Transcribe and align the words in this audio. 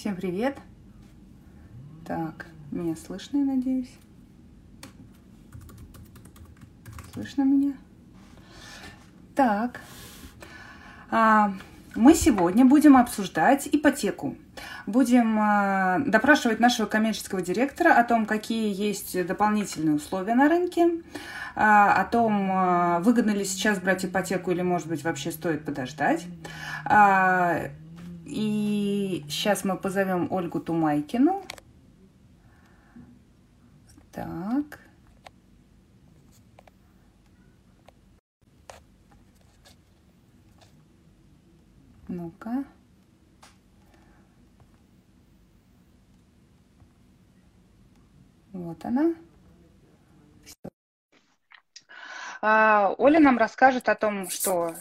Всем 0.00 0.16
привет. 0.16 0.56
Так, 2.06 2.46
меня 2.70 2.96
слышно, 2.96 3.36
я 3.36 3.44
надеюсь. 3.44 3.92
Слышно 7.12 7.42
меня? 7.42 7.74
Так. 9.34 9.82
А, 11.10 11.52
мы 11.94 12.14
сегодня 12.14 12.64
будем 12.64 12.96
обсуждать 12.96 13.68
ипотеку. 13.70 14.38
Будем 14.86 15.38
а, 15.38 15.98
допрашивать 16.06 16.60
нашего 16.60 16.86
коммерческого 16.86 17.42
директора 17.42 17.92
о 17.92 18.02
том, 18.02 18.24
какие 18.24 18.74
есть 18.74 19.26
дополнительные 19.26 19.96
условия 19.96 20.34
на 20.34 20.48
рынке, 20.48 21.02
а, 21.54 21.92
о 22.00 22.06
том, 22.06 22.50
а, 22.50 23.00
выгодно 23.00 23.32
ли 23.32 23.44
сейчас 23.44 23.78
брать 23.78 24.06
ипотеку 24.06 24.50
или, 24.50 24.62
может 24.62 24.88
быть, 24.88 25.04
вообще 25.04 25.30
стоит 25.30 25.66
подождать. 25.66 26.24
А, 26.86 27.68
и 28.30 29.24
сейчас 29.28 29.64
мы 29.64 29.76
позовем 29.76 30.28
Ольгу 30.30 30.60
Тумайкину. 30.60 31.44
Так. 34.12 34.78
Ну-ка. 42.08 42.64
Вот 48.52 48.84
она. 48.84 49.14
А, 52.42 52.94
Оля 52.98 53.20
нам 53.20 53.38
расскажет 53.38 53.88
о 53.88 53.94
том, 53.94 54.30
что 54.30 54.74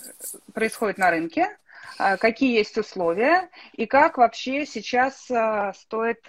происходит 0.54 0.98
на 0.98 1.12
рынке, 1.12 1.58
какие 2.00 2.58
есть 2.58 2.78
условия 2.78 3.50
и 3.74 3.86
как 3.86 4.18
вообще 4.18 4.66
сейчас 4.66 5.30
а, 5.30 5.74
стоит 5.74 6.26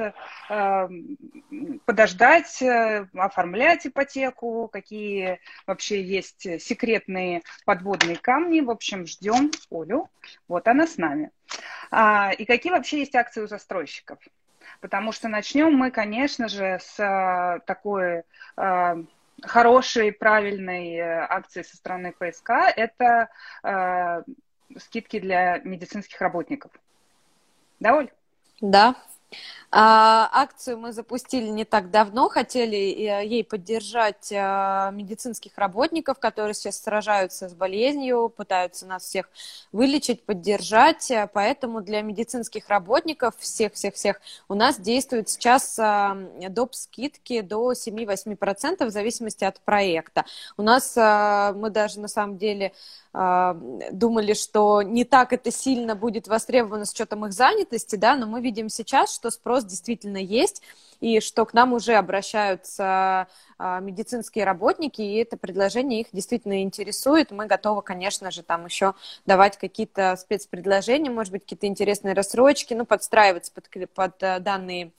а, 0.48 0.88
подождать, 1.84 2.60
э, 2.60 3.06
оформлять 3.14 3.86
ипотеку, 3.86 4.68
какие 4.72 5.38
вообще 5.66 6.02
есть 6.02 6.60
секретные 6.60 7.42
подводные 7.64 8.16
камни. 8.16 8.60
В 8.60 8.70
общем, 8.70 9.06
ждем 9.06 9.52
Олю. 9.70 10.08
Вот 10.48 10.66
она 10.66 10.86
с 10.86 10.96
нами. 10.96 11.30
И 12.38 12.44
какие 12.44 12.72
вообще 12.72 13.00
есть 13.00 13.14
акции 13.14 13.42
у 13.42 13.46
застройщиков? 13.46 14.18
Потому 14.80 15.12
что 15.12 15.28
начнем 15.28 15.74
мы, 15.74 15.90
конечно 15.90 16.48
же, 16.48 16.78
с 16.80 17.62
такой 17.66 18.22
хорошей, 19.42 20.12
правильной 20.12 20.96
э, 20.96 21.26
акции 21.28 21.62
со 21.62 21.74
стороны 21.74 22.12
ПСК. 22.12 22.50
Это 22.76 23.30
скидки 24.78 25.18
для 25.18 25.58
медицинских 25.58 26.20
работников. 26.20 26.70
Да, 27.80 27.96
Оль? 27.96 28.10
Да. 28.60 28.96
А, 29.72 30.28
акцию 30.32 30.78
мы 30.78 30.92
запустили 30.92 31.46
не 31.46 31.64
так 31.64 31.92
давно, 31.92 32.28
хотели 32.28 32.76
э, 32.76 33.24
ей 33.24 33.44
поддержать 33.44 34.32
а, 34.34 34.90
медицинских 34.90 35.56
работников, 35.56 36.18
которые 36.18 36.54
сейчас 36.54 36.82
сражаются 36.82 37.48
с 37.48 37.54
болезнью, 37.54 38.32
пытаются 38.36 38.84
нас 38.86 39.04
всех 39.04 39.30
вылечить, 39.70 40.24
поддержать. 40.24 41.12
Поэтому 41.32 41.82
для 41.82 42.02
медицинских 42.02 42.68
работников 42.68 43.34
всех-всех-всех 43.38 44.20
у 44.48 44.54
нас 44.54 44.80
действуют 44.80 45.28
сейчас 45.28 45.76
доп. 45.76 46.74
скидки 46.74 47.40
до 47.40 47.72
7-8% 47.72 48.84
в 48.84 48.90
зависимости 48.90 49.44
от 49.44 49.60
проекта. 49.60 50.24
У 50.56 50.62
нас 50.62 50.96
мы 50.96 51.70
даже 51.70 52.00
на 52.00 52.08
самом 52.08 52.38
деле 52.38 52.72
думали, 53.12 54.34
что 54.34 54.82
не 54.82 55.04
так 55.04 55.32
это 55.32 55.50
сильно 55.50 55.96
будет 55.96 56.28
востребовано 56.28 56.84
с 56.84 56.92
учетом 56.92 57.26
их 57.26 57.32
занятости, 57.32 57.96
да, 57.96 58.14
но 58.14 58.26
мы 58.26 58.40
видим 58.40 58.68
сейчас, 58.68 59.12
что 59.12 59.30
спрос 59.30 59.64
действительно 59.64 60.18
есть, 60.18 60.62
и 61.00 61.20
что 61.20 61.44
к 61.46 61.54
нам 61.54 61.72
уже 61.72 61.94
обращаются 61.94 63.26
а, 63.58 63.80
медицинские 63.80 64.44
работники, 64.44 65.00
и 65.00 65.16
это 65.16 65.36
предложение 65.36 66.02
их 66.02 66.08
действительно 66.12 66.62
интересует. 66.62 67.30
Мы 67.30 67.46
готовы, 67.46 67.82
конечно 67.82 68.30
же, 68.30 68.42
там 68.42 68.66
еще 68.66 68.94
давать 69.26 69.58
какие-то 69.58 70.16
спецпредложения, 70.16 71.10
может 71.10 71.32
быть, 71.32 71.42
какие-то 71.42 71.66
интересные 71.66 72.14
рассрочки, 72.14 72.74
ну, 72.74 72.84
подстраиваться 72.84 73.52
под, 73.52 73.90
под 73.92 74.22
э, 74.22 74.40
данные 74.40 74.92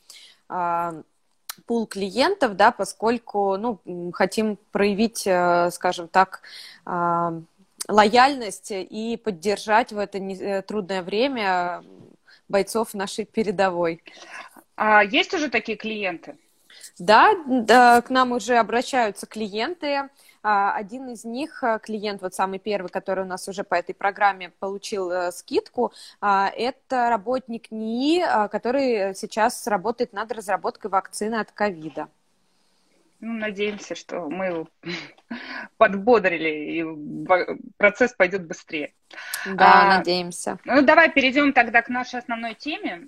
а, 0.50 1.02
пул 1.66 1.86
клиентов, 1.86 2.56
да, 2.56 2.72
поскольку, 2.72 3.58
ну, 3.58 3.80
хотим 4.14 4.58
проявить, 4.72 5.24
э, 5.26 5.70
скажем 5.72 6.08
так, 6.08 6.42
а, 6.86 7.42
лояльность 7.92 8.72
и 8.72 9.20
поддержать 9.24 9.92
в 9.92 9.98
это 9.98 10.18
э, 10.18 10.62
трудное 10.62 11.04
время 11.04 11.84
бойцов 12.48 12.94
нашей 12.94 13.26
передовой. 13.26 14.04
А 14.76 15.04
есть 15.04 15.34
уже 15.34 15.50
такие 15.50 15.78
клиенты? 15.78 16.38
Да, 16.98 17.36
да, 17.46 18.02
к 18.02 18.10
нам 18.10 18.32
уже 18.32 18.58
обращаются 18.58 19.26
клиенты. 19.26 20.10
А, 20.44 20.74
один 20.74 21.10
из 21.10 21.24
них, 21.24 21.64
э, 21.64 21.80
клиент, 21.82 22.22
вот 22.22 22.34
самый 22.34 22.60
первый, 22.60 22.90
который 22.90 23.24
у 23.26 23.28
нас 23.28 23.48
уже 23.48 23.64
по 23.64 23.76
этой 23.76 23.94
программе 23.94 24.50
получил 24.60 25.12
э, 25.12 25.32
скидку, 25.32 25.94
а, 26.20 26.50
это 26.56 27.10
работник 27.10 27.72
НИИ, 27.72 28.48
который 28.50 29.14
сейчас 29.16 29.68
работает 29.68 30.14
над 30.14 30.32
разработкой 30.32 30.90
вакцины 30.90 31.36
от 31.36 31.52
ковида. 31.52 32.08
Ну, 33.22 33.34
надеемся, 33.34 33.94
что 33.94 34.30
мы 34.30 34.46
его 34.46 34.68
подбодрили, 35.78 36.50
и 36.50 37.66
процесс 37.78 38.14
пойдет 38.14 38.46
быстрее. 38.46 38.94
Да, 39.46 39.84
а, 39.84 39.98
надеемся. 39.98 40.58
Ну, 40.66 40.82
давай 40.82 41.12
перейдем 41.12 41.54
тогда 41.54 41.84
к 41.84 41.90
нашей 41.90 42.20
основной 42.20 42.56
теме. 42.56 43.06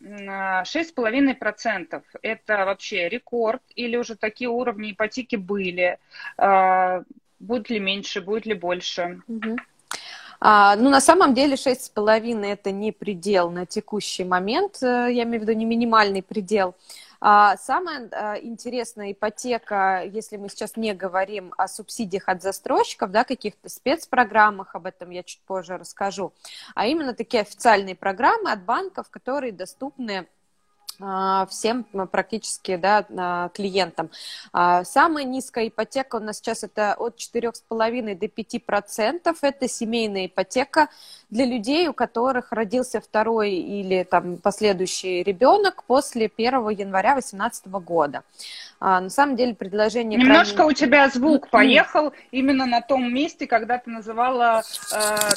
6,5%– 0.66 2.04
это 2.22 2.66
вообще 2.66 3.10
рекорд, 3.10 3.64
или 3.76 3.98
уже 3.98 4.16
такие 4.16 4.50
уровни 4.50 4.92
ипотеки 4.92 5.36
были? 5.36 5.98
А, 6.38 7.02
будет 7.40 7.72
ли 7.72 7.80
меньше, 7.80 8.22
будет 8.22 8.46
ли 8.46 8.54
больше? 8.54 9.22
Угу. 9.28 9.58
А, 10.40 10.76
ну, 10.76 10.90
на 10.90 11.02
самом 11.02 11.34
деле 11.34 11.56
6,5 11.56 12.46
это 12.46 12.72
не 12.72 12.92
предел 12.92 13.50
на 13.50 13.66
текущий 13.66 14.26
момент, 14.26 14.84
э, 14.84 15.08
я 15.10 15.24
имею 15.24 15.40
в 15.40 15.44
виду 15.44 15.54
не 15.54 15.66
минимальный 15.66 16.22
предел. 16.22 16.68
А, 16.72 16.76
самая 17.58 18.10
а, 18.12 18.36
интересная 18.36 19.14
ипотека, 19.14 20.04
если 20.04 20.36
мы 20.36 20.50
сейчас 20.50 20.76
не 20.76 20.94
говорим 20.94 21.54
о 21.58 21.70
субсидиях 21.70 22.28
от 22.28 22.42
застройщиков, 22.42 23.12
да, 23.12 23.24
каких-то 23.24 23.70
спецпрограммах, 23.70 24.76
об 24.76 24.86
этом 24.86 25.10
я 25.10 25.24
чуть 25.24 25.40
позже 25.42 25.78
расскажу, 25.78 26.34
а 26.76 26.86
именно 26.86 27.14
такие 27.14 27.42
официальные 27.42 27.96
программы 27.96 28.52
от 28.52 28.66
банков, 28.66 29.10
которые 29.10 29.54
доступны 29.54 30.12
а, 30.20 30.26
всем 31.50 31.84
практически 32.12 32.76
да, 32.76 33.50
клиентам. 33.54 34.10
Самая 34.52 35.24
низкая 35.24 35.68
ипотека 35.68 36.18
у 36.18 36.20
нас 36.20 36.38
сейчас 36.38 36.64
это 36.64 36.96
от 36.96 37.18
4,5 37.18 38.16
до 38.16 38.28
5 38.28 38.66
процентов. 38.66 39.38
Это 39.42 39.68
семейная 39.68 40.28
ипотека 40.28 40.90
для 41.30 41.46
людей, 41.46 41.88
у 41.88 41.94
которых 41.94 42.52
родился 42.52 43.02
второй 43.02 43.52
или 43.52 44.04
там 44.04 44.38
последующий 44.38 45.24
ребенок 45.24 45.84
после 45.86 46.32
1 46.36 46.70
января 46.70 47.14
2018 47.14 47.68
года. 47.68 48.24
А, 48.80 49.00
на 49.00 49.10
самом 49.10 49.38
деле 49.38 49.56
предложение... 49.56 50.20
Немножко 50.20 50.58
крайне... 50.58 50.72
у 50.72 50.74
тебя 50.76 51.10
звук 51.10 51.50
поехал 51.50 52.12
именно 52.32 52.66
на 52.66 52.82
том 52.82 53.14
месте, 53.14 53.48
когда 53.48 53.78
ты 53.78 53.90
называла, 53.90 54.62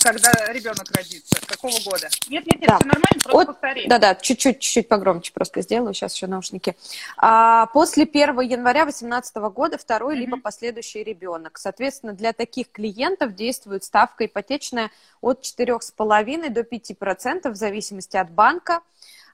когда 0.03 0.33
ребенок 0.49 0.91
родится. 0.95 1.37
Какого 1.47 1.75
года? 1.85 2.09
Нет, 2.29 2.45
нет, 2.47 2.61
нет, 2.61 2.69
да. 2.69 2.79
все 2.79 2.87
нормально, 2.87 3.21
просто 3.23 3.39
От... 3.39 3.47
повтори. 3.47 3.87
Да-да, 3.87 4.15
чуть-чуть, 4.17 4.59
чуть-чуть 4.59 4.89
погромче 4.89 5.33
просто 5.33 5.46
сделаю, 5.55 5.95
сейчас 5.95 6.15
еще 6.15 6.27
наушники. 6.27 6.77
А, 7.17 7.67
после 7.67 8.05
1 8.05 8.41
января 8.41 8.85
2018 8.85 9.37
года 9.37 9.79
второй 9.79 10.15
mm-hmm. 10.15 10.19
либо 10.19 10.41
последующий 10.41 11.03
ребенок. 11.03 11.59
Соответственно, 11.59 12.13
для 12.13 12.33
таких 12.33 12.71
клиентов 12.71 13.35
действует 13.35 13.85
ставка 13.85 14.27
ипотечная 14.27 14.91
от 15.21 15.43
4,5 15.43 16.51
до 16.51 16.61
5% 16.61 17.51
в 17.51 17.57
зависимости 17.57 18.17
от 18.17 18.31
банка. 18.31 18.81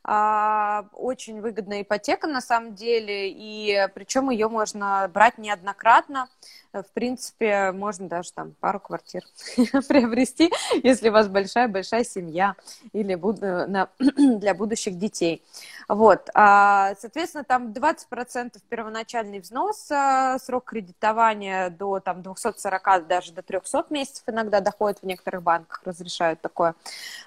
А, 0.04 0.86
очень 0.92 1.40
выгодная 1.40 1.82
ипотека 1.82 2.26
на 2.26 2.40
самом 2.40 2.74
деле, 2.74 3.30
и 3.30 3.86
причем 3.94 4.30
ее 4.30 4.48
можно 4.48 5.08
брать 5.12 5.38
неоднократно. 5.38 6.28
В 6.72 6.86
принципе, 6.94 7.70
можно 7.72 8.08
даже 8.08 8.32
там 8.32 8.54
пару 8.58 8.80
квартир 8.80 9.22
приобрести, 9.88 10.50
если 10.82 11.10
у 11.10 11.12
вас 11.12 11.28
большая-большая 11.28 12.02
семья 12.02 12.56
или 12.92 13.14
для 14.38 14.54
будущих 14.54 14.98
детей. 14.98 15.42
Вот. 15.86 16.30
А, 16.34 16.94
соответственно, 16.98 17.44
там 17.44 17.72
20% 17.72 18.58
первоначальный 18.68 19.40
взнос, 19.40 19.88
а, 19.90 20.38
срок 20.38 20.64
кредитования 20.64 21.68
до 21.70 22.00
там, 22.00 22.22
240, 22.22 23.06
даже 23.06 23.32
до 23.32 23.42
300 23.42 23.86
месяцев 23.90 24.24
иногда 24.26 24.60
доходит 24.60 25.00
в 25.00 25.06
некоторых 25.06 25.42
банках, 25.42 25.82
разрешают 25.84 26.40
такое. 26.40 26.74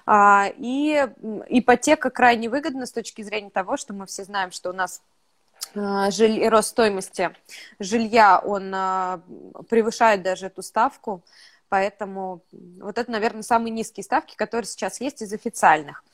И 0.08 1.08
ипотека 1.48 2.10
крайне 2.10 2.48
выгодна 2.66 2.86
с 2.86 2.92
точки 2.92 3.22
зрения 3.22 3.50
того, 3.50 3.76
что 3.76 3.92
мы 3.92 4.06
все 4.06 4.24
знаем, 4.24 4.50
что 4.50 4.70
у 4.70 4.72
нас 4.72 5.02
жиль... 5.74 6.46
рост 6.48 6.70
стоимости 6.70 7.34
жилья, 7.78 8.38
он 8.38 8.70
превышает 9.68 10.22
даже 10.22 10.46
эту 10.46 10.62
ставку. 10.62 11.22
Поэтому 11.68 12.44
вот 12.80 12.96
это, 12.96 13.10
наверное, 13.10 13.42
самые 13.42 13.72
низкие 13.72 14.04
ставки, 14.04 14.36
которые 14.36 14.68
сейчас 14.68 15.00
есть 15.00 15.20
из 15.20 15.32
официальных. 15.32 16.04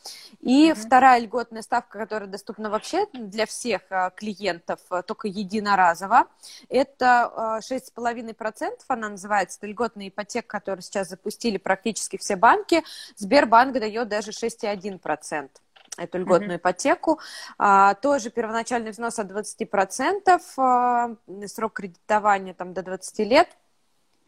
И 0.40 0.70
mm-hmm. 0.70 0.74
вторая 0.74 1.20
льготная 1.20 1.60
ставка, 1.60 1.98
которая 1.98 2.26
доступна 2.26 2.70
вообще 2.70 3.04
для 3.12 3.44
всех 3.44 3.82
а, 3.90 4.08
клиентов, 4.08 4.80
только 5.06 5.28
единоразово, 5.28 6.26
это 6.70 7.60
6,5%, 7.70 8.70
она 8.88 9.10
называется, 9.10 9.58
это 9.58 9.66
льготная 9.66 10.08
ипотека, 10.08 10.48
которую 10.48 10.82
сейчас 10.82 11.10
запустили 11.10 11.58
практически 11.58 12.16
все 12.16 12.36
банки. 12.36 12.82
Сбербанк 13.16 13.78
дает 13.78 14.08
даже 14.08 14.30
6,1% 14.30 15.50
эту 15.96 16.18
льготную 16.18 16.52
mm-hmm. 16.52 16.56
ипотеку. 16.56 17.20
А, 17.58 17.94
тоже 17.94 18.30
первоначальный 18.30 18.90
взнос 18.90 19.18
от 19.18 19.30
20%, 19.30 20.40
а, 20.56 21.16
срок 21.46 21.72
кредитования 21.74 22.54
там 22.54 22.72
до 22.74 22.82
20 22.82 23.18
лет 23.20 23.48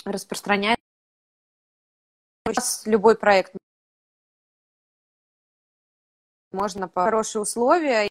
распространяется 0.04 0.78
любой 2.84 3.16
проект 3.16 3.54
можно 6.54 6.88
по 6.88 7.04
хорошие 7.04 7.42
условия. 7.42 8.08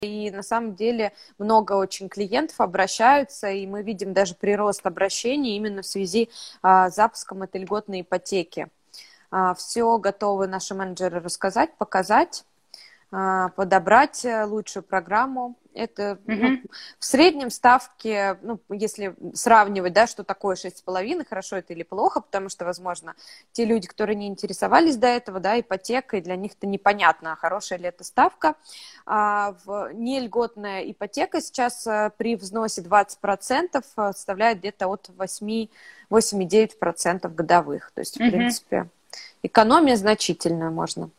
И 0.00 0.30
на 0.30 0.42
самом 0.42 0.74
деле 0.74 1.14
много 1.38 1.72
очень 1.72 2.08
клиентов 2.08 2.60
обращаются, 2.60 3.50
и 3.50 3.66
мы 3.66 3.82
видим 3.82 4.12
даже 4.12 4.34
прирост 4.34 4.84
обращений 4.86 5.56
именно 5.56 5.82
в 5.82 5.86
связи 5.86 6.30
а, 6.60 6.90
с 6.90 6.96
запуском 6.96 7.42
этой 7.42 7.62
льготной 7.62 8.02
ипотеки. 8.02 8.68
А, 9.36 9.52
Все 9.54 9.98
готовы 9.98 10.46
наши 10.46 10.76
менеджеры 10.76 11.18
рассказать, 11.18 11.74
показать, 11.76 12.44
а, 13.10 13.48
подобрать 13.48 14.24
э, 14.24 14.44
лучшую 14.44 14.84
программу. 14.84 15.56
Это 15.74 16.20
mm-hmm. 16.24 16.36
ну, 16.36 16.62
в 17.00 17.04
среднем 17.04 17.50
ставки, 17.50 18.38
ну, 18.42 18.60
если 18.70 19.16
сравнивать, 19.34 19.92
да, 19.92 20.06
что 20.06 20.22
такое 20.22 20.54
6,5, 20.54 21.24
хорошо 21.28 21.56
это 21.56 21.72
или 21.72 21.82
плохо, 21.82 22.20
потому 22.20 22.48
что, 22.48 22.64
возможно, 22.64 23.16
те 23.50 23.64
люди, 23.64 23.88
которые 23.88 24.14
не 24.14 24.28
интересовались 24.28 24.96
до 24.96 25.08
этого, 25.08 25.40
да, 25.40 25.58
ипотекой, 25.58 26.20
для 26.20 26.36
них 26.36 26.52
это 26.52 26.68
непонятно, 26.68 27.34
хорошая 27.34 27.80
ли 27.80 27.86
это 27.86 28.04
ставка. 28.04 28.54
А 29.04 29.56
в 29.64 29.92
нельготная 29.94 30.88
ипотека 30.88 31.40
сейчас 31.40 31.84
э, 31.88 32.12
при 32.16 32.36
взносе 32.36 32.82
20% 32.82 33.68
э, 33.74 34.12
составляет 34.12 34.58
где-то 34.58 34.86
от 34.86 35.08
8, 35.08 35.66
8,9% 36.08 37.28
годовых. 37.34 37.90
То 37.96 38.00
есть, 38.00 38.16
в 38.16 38.20
mm-hmm. 38.20 38.30
принципе, 38.30 38.88
экономия 39.44 39.96
значительную 39.96 40.72
можно 40.72 41.10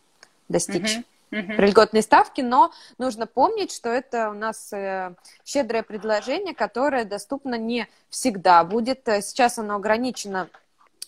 достичь. 0.49 0.97
Mm-hmm 0.97 1.05
при 1.31 1.67
льготной 1.67 2.01
ставке, 2.01 2.43
но 2.43 2.71
нужно 2.97 3.27
помнить, 3.27 3.73
что 3.73 3.89
это 3.89 4.29
у 4.29 4.33
нас 4.33 4.71
э, 4.71 5.15
щедрое 5.43 5.83
предложение, 5.83 6.53
которое 6.53 7.03
доступно 7.03 7.55
не 7.55 7.89
всегда 8.09 8.63
будет. 8.63 9.05
Э, 9.09 9.21
сейчас 9.21 9.57
оно 9.57 9.75
ограничено 9.75 10.49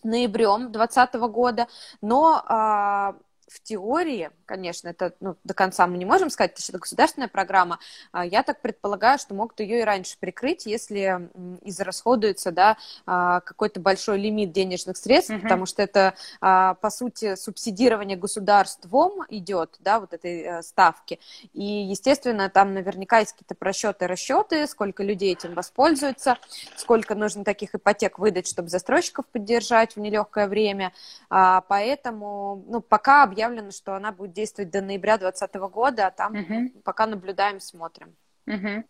ноябрем 0.03 0.71
2020 0.71 1.13
года, 1.31 1.67
но 2.01 2.43
а, 2.45 3.15
в 3.47 3.61
теории, 3.61 4.29
конечно, 4.45 4.89
это 4.89 5.13
ну, 5.19 5.35
до 5.43 5.53
конца 5.53 5.87
мы 5.87 5.97
не 5.97 6.05
можем 6.05 6.29
сказать, 6.29 6.51
это 6.51 6.61
что 6.61 6.77
государственная 6.77 7.29
программа, 7.29 7.79
а, 8.11 8.25
я 8.25 8.43
так 8.43 8.61
предполагаю, 8.61 9.19
что 9.19 9.33
могут 9.33 9.59
ее 9.59 9.79
и 9.79 9.83
раньше 9.83 10.17
прикрыть, 10.19 10.65
если 10.65 11.29
израсходуется 11.63 12.51
да, 12.51 12.77
а, 13.05 13.39
какой-то 13.41 13.79
большой 13.79 14.19
лимит 14.19 14.51
денежных 14.51 14.97
средств, 14.97 15.31
mm-hmm. 15.31 15.41
потому 15.41 15.65
что 15.65 15.81
это, 15.81 16.15
а, 16.41 16.73
по 16.75 16.89
сути, 16.89 17.35
субсидирование 17.35 18.17
государством 18.17 19.23
идет, 19.29 19.77
да, 19.79 19.99
вот 19.99 20.13
этой 20.13 20.41
э, 20.41 20.61
ставки. 20.61 21.19
И, 21.53 21.63
естественно, 21.63 22.49
там 22.49 22.73
наверняка 22.73 23.19
есть 23.19 23.31
какие-то 23.31 23.55
просчеты, 23.55 24.07
расчеты, 24.07 24.67
сколько 24.67 25.03
людей 25.03 25.33
этим 25.33 25.53
воспользуются, 25.53 26.37
сколько 26.75 27.15
нужно 27.15 27.43
таких 27.43 27.75
ипотек 27.75 28.19
выдать, 28.19 28.47
чтобы 28.47 28.69
застройщиков 28.69 29.25
поддержать 29.27 29.95
в 29.95 29.99
нелегкое 29.99 30.47
время. 30.47 30.93
Поэтому, 31.29 32.63
ну, 32.67 32.81
пока 32.81 33.23
объявлено, 33.23 33.36
что 33.71 33.95
она 33.95 34.11
будет 34.11 34.33
действовать 34.33 34.71
до 34.71 34.81
ноября 34.81 35.17
2020 35.17 35.55
года, 35.71 36.07
а 36.07 36.11
там 36.11 36.33
угу. 36.33 36.81
пока 36.83 37.05
наблюдаем, 37.07 37.59
смотрим. 37.59 38.15
Угу. 38.45 38.83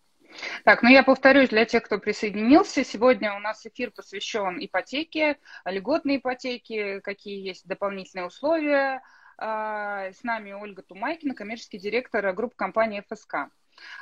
Так, 0.64 0.82
ну 0.82 0.90
я 0.90 1.02
повторюсь 1.02 1.48
для 1.48 1.64
тех, 1.64 1.82
кто 1.82 1.98
присоединился. 1.98 2.84
Сегодня 2.84 3.34
у 3.34 3.38
нас 3.38 3.64
эфир 3.66 3.90
посвящен 3.90 4.58
ипотеке, 4.64 5.38
льготной 5.64 6.18
ипотеке, 6.18 7.00
какие 7.00 7.46
есть 7.46 7.66
дополнительные 7.66 8.26
условия. 8.26 9.02
А, 9.38 10.10
с 10.12 10.22
нами 10.24 10.52
Ольга 10.52 10.82
Тумайкина, 10.82 11.34
коммерческий 11.34 11.78
директор 11.78 12.32
группы 12.32 12.56
компании 12.56 13.04
ФСК. 13.08 13.50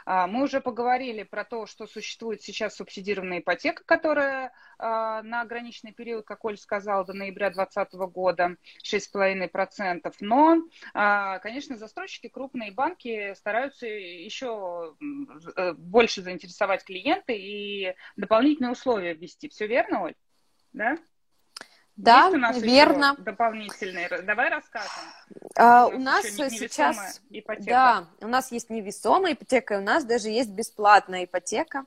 А, 0.04 0.26
мы 0.26 0.44
уже 0.44 0.60
поговорили 0.60 1.22
про 1.22 1.44
то, 1.44 1.66
что 1.66 1.86
существует 1.86 2.42
сейчас 2.42 2.76
субсидированная 2.76 3.40
ипотека, 3.40 3.82
которая 3.84 4.52
а, 4.78 5.22
на 5.22 5.42
ограниченный 5.42 5.92
период, 5.92 6.26
как 6.26 6.44
Оль 6.44 6.58
сказала, 6.58 7.04
до 7.04 7.12
ноября 7.12 7.50
2020 7.50 7.94
года 8.12 8.56
6,5%. 8.84 10.12
Но, 10.20 10.62
а, 10.94 11.38
конечно, 11.40 11.76
застройщики, 11.76 12.28
крупные 12.28 12.72
банки 12.72 13.34
стараются 13.34 13.86
еще 13.86 14.96
э, 15.56 15.72
больше 15.72 16.22
заинтересовать 16.22 16.84
клиента 16.84 17.32
и 17.32 17.94
дополнительные 18.16 18.72
условия 18.72 19.14
ввести. 19.14 19.48
Все 19.48 19.66
верно, 19.66 20.04
Оль? 20.04 20.14
Да? 20.72 20.96
Да, 21.96 22.28
у 22.28 22.36
нас 22.36 22.60
верно. 22.60 23.16
Дополнительные. 23.18 24.08
Давай 24.22 24.50
расскажем. 24.50 24.90
А, 25.56 25.86
у 25.86 25.98
нас 25.98 26.26
сейчас, 26.26 27.22
ипотека. 27.30 27.64
да, 27.70 28.04
у 28.20 28.28
нас 28.28 28.52
есть 28.52 28.68
невесомая 28.68 29.32
ипотека, 29.32 29.74
и 29.74 29.78
у 29.78 29.82
нас 29.82 30.04
даже 30.04 30.28
есть 30.28 30.50
бесплатная 30.50 31.24
ипотека. 31.24 31.84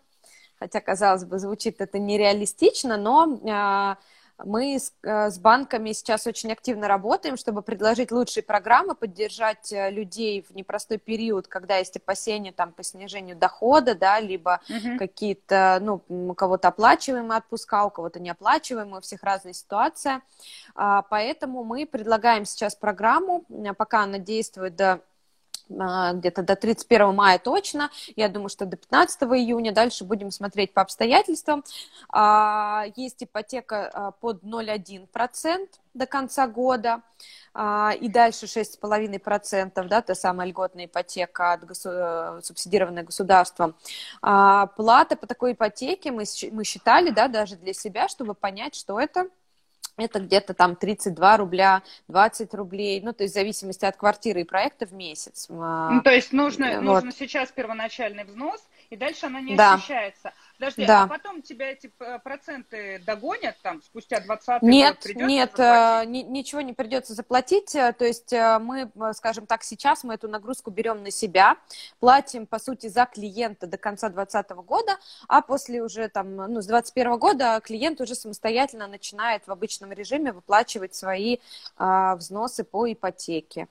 Хотя, 0.58 0.82
казалось 0.82 1.24
бы, 1.24 1.40
звучит 1.40 1.80
это 1.80 2.00
нереалистично, 2.00 2.98
но 2.98 3.40
а, 3.50 3.98
мы 4.46 4.80
с, 4.80 4.94
э, 5.04 5.30
с 5.30 5.38
банками 5.38 5.92
сейчас 5.92 6.26
очень 6.28 6.52
активно 6.52 6.88
работаем, 6.88 7.38
чтобы 7.38 7.62
предложить 7.62 8.12
лучшие 8.12 8.44
программы, 8.44 8.96
поддержать 8.96 9.72
э, 9.72 9.90
людей 9.92 10.46
в 10.48 10.56
непростой 10.56 10.98
период, 10.98 11.48
когда 11.48 11.78
есть 11.78 11.98
опасения 11.98 12.52
там, 12.52 12.72
по 12.72 12.84
снижению 12.84 13.36
дохода, 13.36 13.96
да, 13.96 14.20
либо 14.20 14.62
uh-huh. 14.70 14.98
какие-то, 14.98 15.80
ну, 15.82 16.02
у 16.08 16.34
кого-то 16.34 16.70
оплачиваемые 16.70 17.40
отпуска, 17.40 17.86
у 17.86 17.90
кого-то 17.90 18.20
неоплачиваемые, 18.20 18.98
у 18.98 19.02
всех 19.02 19.24
разная 19.24 19.54
ситуация. 19.54 20.22
А, 20.76 21.02
поэтому 21.04 21.64
мы 21.64 21.86
предлагаем 21.86 22.46
сейчас 22.46 22.76
программу, 22.76 23.46
пока 23.78 24.04
она 24.04 24.20
действует 24.20 24.76
до 24.76 25.02
где-то 25.70 26.44
до 26.44 26.56
31 26.56 27.14
мая 27.14 27.40
точно, 27.40 27.92
я 28.16 28.28
думаю, 28.28 28.50
что 28.50 28.66
до 28.66 28.76
15 28.78 29.22
июня, 29.24 29.72
дальше 29.72 30.04
будем 30.04 30.32
смотреть 30.32 30.74
по 30.74 30.82
обстоятельствам. 30.82 31.64
А, 32.10 32.86
есть 32.96 33.24
ипотека 33.24 33.90
а, 33.94 34.12
под 34.12 34.44
0,1% 34.44 35.68
до 35.94 36.06
конца 36.06 36.48
года, 36.48 37.02
и 38.00 38.10
дальше 38.10 38.46
6,5%, 38.46 39.88
да, 39.88 40.02
та 40.02 40.16
самая 40.16 40.48
льготная 40.48 40.86
ипотека, 40.86 41.54
от 41.54 41.66
госу... 41.66 41.90
Э, 41.92 42.42
субсидированная 42.44 43.04
государством. 43.04 43.76
Плата 44.22 45.18
по 45.20 45.26
такой 45.28 45.54
ипотеке 45.54 46.12
мы, 46.12 46.26
мы 46.52 46.64
считали, 46.64 47.10
да, 47.10 47.28
даже 47.28 47.56
для 47.56 47.74
себя, 47.74 48.08
чтобы 48.08 48.36
понять, 48.36 48.76
что 48.76 49.00
это 49.00 49.30
это 50.06 50.20
где-то 50.20 50.54
там 50.54 50.76
32 50.76 51.38
рубля, 51.38 51.84
20 52.08 52.54
рублей, 52.54 53.02
ну, 53.02 53.14
то 53.14 53.24
есть 53.24 53.34
в 53.34 53.38
зависимости 53.38 53.86
от 53.86 53.96
квартиры 53.98 54.42
и 54.42 54.44
проекта 54.44 54.86
в 54.86 54.94
месяц. 54.94 55.48
Ну, 55.50 56.02
то 56.04 56.12
есть 56.12 56.34
нужно, 56.34 56.76
вот. 56.76 56.82
нужно 56.82 57.12
сейчас 57.12 57.52
первоначальный 57.52 58.24
взнос, 58.24 58.62
и 58.90 58.96
дальше 58.96 59.28
она 59.28 59.42
не 59.42 59.56
да. 59.56 59.76
ощущается. 59.76 60.34
Подожди, 60.60 60.86
да. 60.86 61.04
а 61.04 61.08
потом 61.08 61.42
тебя 61.42 61.72
эти 61.72 61.90
проценты 62.22 63.02
догонят 63.06 63.56
там 63.62 63.82
спустя 63.82 64.20
20 64.20 64.62
Нет, 64.64 64.98
год 65.06 65.16
нет, 65.16 65.58
э, 65.58 66.04
ни, 66.06 66.24
ничего 66.24 66.60
не 66.60 66.74
придется 66.74 67.14
заплатить. 67.14 67.74
Э, 67.76 67.94
то 67.94 68.04
есть 68.04 68.34
э, 68.34 68.60
мы, 68.60 68.92
скажем 69.14 69.48
так, 69.48 69.64
сейчас 69.64 70.04
мы 70.04 70.16
эту 70.16 70.28
нагрузку 70.28 70.70
берем 70.70 71.02
на 71.02 71.12
себя, 71.12 71.56
платим, 72.02 72.46
по 72.46 72.60
сути, 72.60 72.88
за 72.88 73.06
клиента 73.06 73.68
до 73.68 73.78
конца 73.78 74.10
2020 74.10 74.52
года, 74.68 74.98
а 75.30 75.42
после 75.42 75.82
уже 75.82 76.10
там, 76.10 76.36
ну, 76.36 76.62
с 76.62 76.66
2021 76.66 77.18
года 77.18 77.62
клиент 77.64 78.02
уже 78.02 78.14
самостоятельно 78.14 78.88
начинает 78.88 79.48
в 79.48 79.52
обычном 79.52 79.94
режиме 79.94 80.34
выплачивать 80.34 80.94
свои 80.94 81.38
а, 81.78 82.18
взносы 82.18 82.66
по 82.66 82.92
ипотеке. 82.92 83.70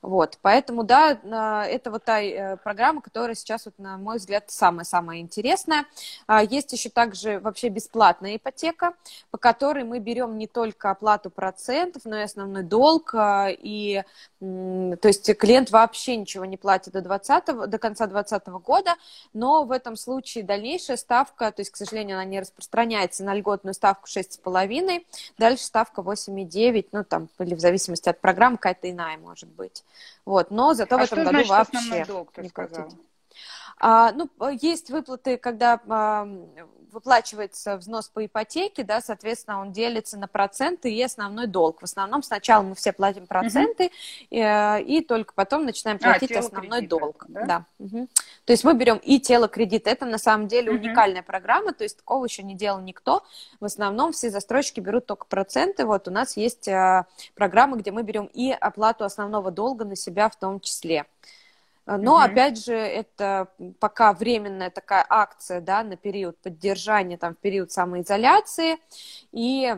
Вот, 0.00 0.38
поэтому, 0.42 0.84
да, 0.84 1.18
это 1.66 1.90
вот 1.90 2.04
та 2.04 2.22
э, 2.22 2.56
программа, 2.58 3.02
которая 3.02 3.34
сейчас, 3.34 3.64
вот, 3.64 3.78
на 3.78 3.98
мой 3.98 4.18
взгляд, 4.18 4.44
самая-самая 4.46 5.18
интересная. 5.18 5.86
А, 6.28 6.42
есть 6.44 6.72
еще 6.72 6.88
также 6.88 7.40
вообще 7.40 7.68
бесплатная 7.68 8.36
ипотека, 8.36 8.94
по 9.32 9.38
которой 9.38 9.82
мы 9.82 9.98
берем 9.98 10.38
не 10.38 10.46
только 10.46 10.90
оплату 10.90 11.30
процентов, 11.30 12.02
но 12.04 12.16
и 12.16 12.22
основной 12.22 12.62
долг, 12.62 13.12
а, 13.14 13.48
и, 13.50 14.04
то 14.38 15.08
есть 15.08 15.36
клиент 15.36 15.70
вообще 15.72 16.16
ничего 16.16 16.44
не 16.44 16.56
платит 16.56 16.92
до, 16.92 17.00
20, 17.00 17.68
до 17.68 17.78
конца 17.78 18.06
2020 18.06 18.46
года, 18.64 18.94
но 19.32 19.64
в 19.64 19.72
этом 19.72 19.96
случае 19.96 20.44
дальнейшая 20.44 20.96
ставка, 20.96 21.50
то 21.50 21.60
есть, 21.60 21.72
к 21.72 21.76
сожалению, 21.76 22.18
она 22.18 22.24
не 22.24 22.40
распространяется 22.40 23.24
на 23.24 23.34
льготную 23.34 23.74
ставку 23.74 24.06
6,5, 24.06 25.04
дальше 25.38 25.64
ставка 25.64 26.02
8,9, 26.02 26.88
ну, 26.92 27.02
там, 27.02 27.28
или 27.40 27.56
в 27.56 27.60
зависимости 27.60 28.08
от 28.08 28.20
программы, 28.20 28.58
какая-то 28.58 28.88
иная 28.88 29.18
может 29.18 29.48
быть. 29.48 29.82
Вот, 30.24 30.50
но 30.50 30.74
зато 30.74 30.96
а 30.96 30.98
в 30.98 31.02
этом 31.02 31.24
году 31.24 31.44
значит, 31.44 31.50
вообще 31.50 32.04
долг, 32.04 32.36
не 32.38 32.48
сказал? 32.48 32.88
А, 33.80 34.12
ну, 34.12 34.28
есть 34.60 34.90
выплаты, 34.90 35.36
когда 35.36 35.80
а, 35.88 36.28
выплачивается 36.92 37.76
взнос 37.76 38.08
по 38.08 38.24
ипотеке, 38.24 38.84
да, 38.84 39.00
соответственно, 39.00 39.60
он 39.60 39.72
делится 39.72 40.18
на 40.18 40.28
проценты 40.28 40.92
и 40.92 41.02
основной 41.02 41.46
долг. 41.46 41.80
В 41.80 41.84
основном 41.84 42.22
сначала 42.22 42.62
мы 42.62 42.74
все 42.74 42.92
платим 42.92 43.26
проценты, 43.26 43.86
угу. 43.86 43.92
и, 44.30 44.84
и 44.86 45.00
только 45.02 45.34
потом 45.34 45.64
начинаем 45.64 45.98
а, 46.02 46.04
платить 46.04 46.32
а, 46.32 46.40
основной 46.40 46.80
кредита, 46.80 46.98
долг. 46.98 47.24
Да? 47.28 47.44
Да. 47.44 47.64
Угу. 47.78 48.08
То 48.44 48.52
есть 48.52 48.64
мы 48.64 48.74
берем 48.74 48.96
и 48.98 49.20
тело 49.20 49.48
кредит. 49.48 49.86
Это 49.86 50.06
на 50.06 50.18
самом 50.18 50.48
деле 50.48 50.70
угу. 50.70 50.78
уникальная 50.78 51.22
программа, 51.22 51.72
то 51.72 51.84
есть 51.84 51.98
такого 51.98 52.24
еще 52.24 52.42
не 52.42 52.54
делал 52.54 52.80
никто. 52.80 53.22
В 53.60 53.64
основном 53.64 54.12
все 54.12 54.30
застройщики 54.30 54.80
берут 54.80 55.06
только 55.06 55.26
проценты. 55.26 55.84
Вот 55.86 56.08
у 56.08 56.10
нас 56.10 56.36
есть 56.36 56.68
а, 56.68 57.06
программы, 57.34 57.78
где 57.78 57.90
мы 57.90 58.02
берем 58.02 58.26
и 58.26 58.50
оплату 58.50 59.04
основного 59.04 59.50
долга 59.50 59.84
на 59.84 59.96
себя 59.96 60.28
в 60.28 60.36
том 60.36 60.60
числе. 60.60 61.06
Но, 61.96 62.20
mm-hmm. 62.20 62.24
опять 62.24 62.64
же, 62.64 62.74
это 62.74 63.48
пока 63.80 64.12
временная 64.12 64.68
такая 64.68 65.06
акция, 65.08 65.62
да, 65.62 65.82
на 65.82 65.96
период 65.96 66.36
поддержания, 66.38 67.16
там, 67.16 67.34
в 67.34 67.38
период 67.38 67.72
самоизоляции. 67.72 68.76
И 69.32 69.74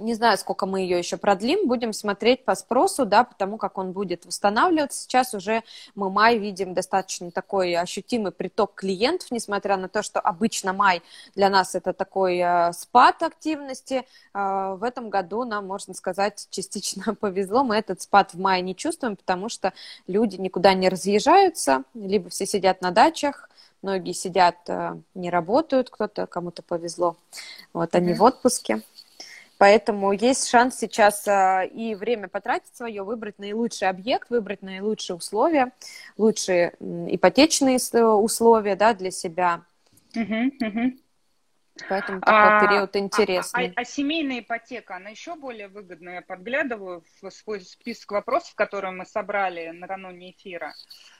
не 0.00 0.14
знаю, 0.14 0.38
сколько 0.38 0.66
мы 0.66 0.80
ее 0.80 0.98
еще 0.98 1.16
продлим, 1.16 1.68
будем 1.68 1.92
смотреть 1.92 2.44
по 2.44 2.54
спросу, 2.54 3.04
да, 3.04 3.24
потому 3.24 3.58
как 3.58 3.78
он 3.78 3.92
будет 3.92 4.26
восстанавливаться. 4.26 5.02
Сейчас 5.02 5.34
уже 5.34 5.62
мы 5.94 6.10
май 6.10 6.38
видим 6.38 6.74
достаточно 6.74 7.30
такой 7.30 7.74
ощутимый 7.74 8.32
приток 8.32 8.74
клиентов, 8.74 9.30
несмотря 9.30 9.76
на 9.76 9.88
то, 9.88 10.02
что 10.02 10.20
обычно 10.20 10.72
май 10.72 11.02
для 11.34 11.50
нас 11.50 11.74
это 11.74 11.92
такой 11.92 12.38
э, 12.38 12.72
спад 12.72 13.22
активности. 13.22 14.04
Э, 14.34 14.74
в 14.78 14.82
этом 14.82 15.10
году 15.10 15.44
нам, 15.44 15.66
можно 15.66 15.94
сказать, 15.94 16.48
частично 16.50 17.14
повезло. 17.20 17.62
Мы 17.62 17.76
этот 17.76 18.02
спад 18.02 18.34
в 18.34 18.40
мае 18.40 18.62
не 18.62 18.74
чувствуем, 18.74 19.16
потому 19.16 19.48
что 19.48 19.72
люди 20.06 20.36
никуда 20.36 20.74
не 20.74 20.88
разъезжаются, 20.88 21.84
либо 21.94 22.30
все 22.30 22.46
сидят 22.46 22.80
на 22.80 22.90
дачах, 22.90 23.50
многие 23.82 24.12
сидят, 24.12 24.56
э, 24.68 24.96
не 25.14 25.30
работают, 25.30 25.90
кто-то, 25.90 26.26
кому-то 26.26 26.62
повезло, 26.62 27.16
вот 27.72 27.94
они 27.94 28.12
mm-hmm. 28.12 28.16
в 28.16 28.22
отпуске. 28.22 28.82
Поэтому 29.60 30.12
есть 30.12 30.48
шанс 30.48 30.78
сейчас 30.78 31.28
а, 31.28 31.64
и 31.64 31.94
время 31.94 32.28
потратить 32.28 32.74
свое, 32.74 33.02
выбрать 33.02 33.38
наилучший 33.38 33.90
объект, 33.90 34.30
выбрать 34.30 34.62
наилучшие 34.62 35.16
условия, 35.16 35.72
лучшие 36.16 36.72
ипотечные 36.80 37.76
условия 37.76 38.74
да, 38.74 38.94
для 38.94 39.10
себя. 39.10 39.60
Поэтому 41.90 42.20
такой 42.20 42.34
а, 42.34 42.66
период 42.66 42.96
интересный. 42.96 43.66
А, 43.66 43.68
а, 43.68 43.82
а 43.82 43.84
семейная 43.84 44.40
ипотека, 44.40 44.96
она 44.96 45.10
еще 45.10 45.34
более 45.34 45.68
выгодная. 45.68 46.14
Я 46.14 46.22
подглядываю 46.22 47.04
в 47.20 47.30
свой 47.30 47.60
список 47.60 48.12
вопросов, 48.12 48.54
которые 48.54 48.92
мы 48.92 49.04
собрали 49.04 49.68
накануне 49.72 50.30
эфира. 50.30 50.68
А, 50.68 51.19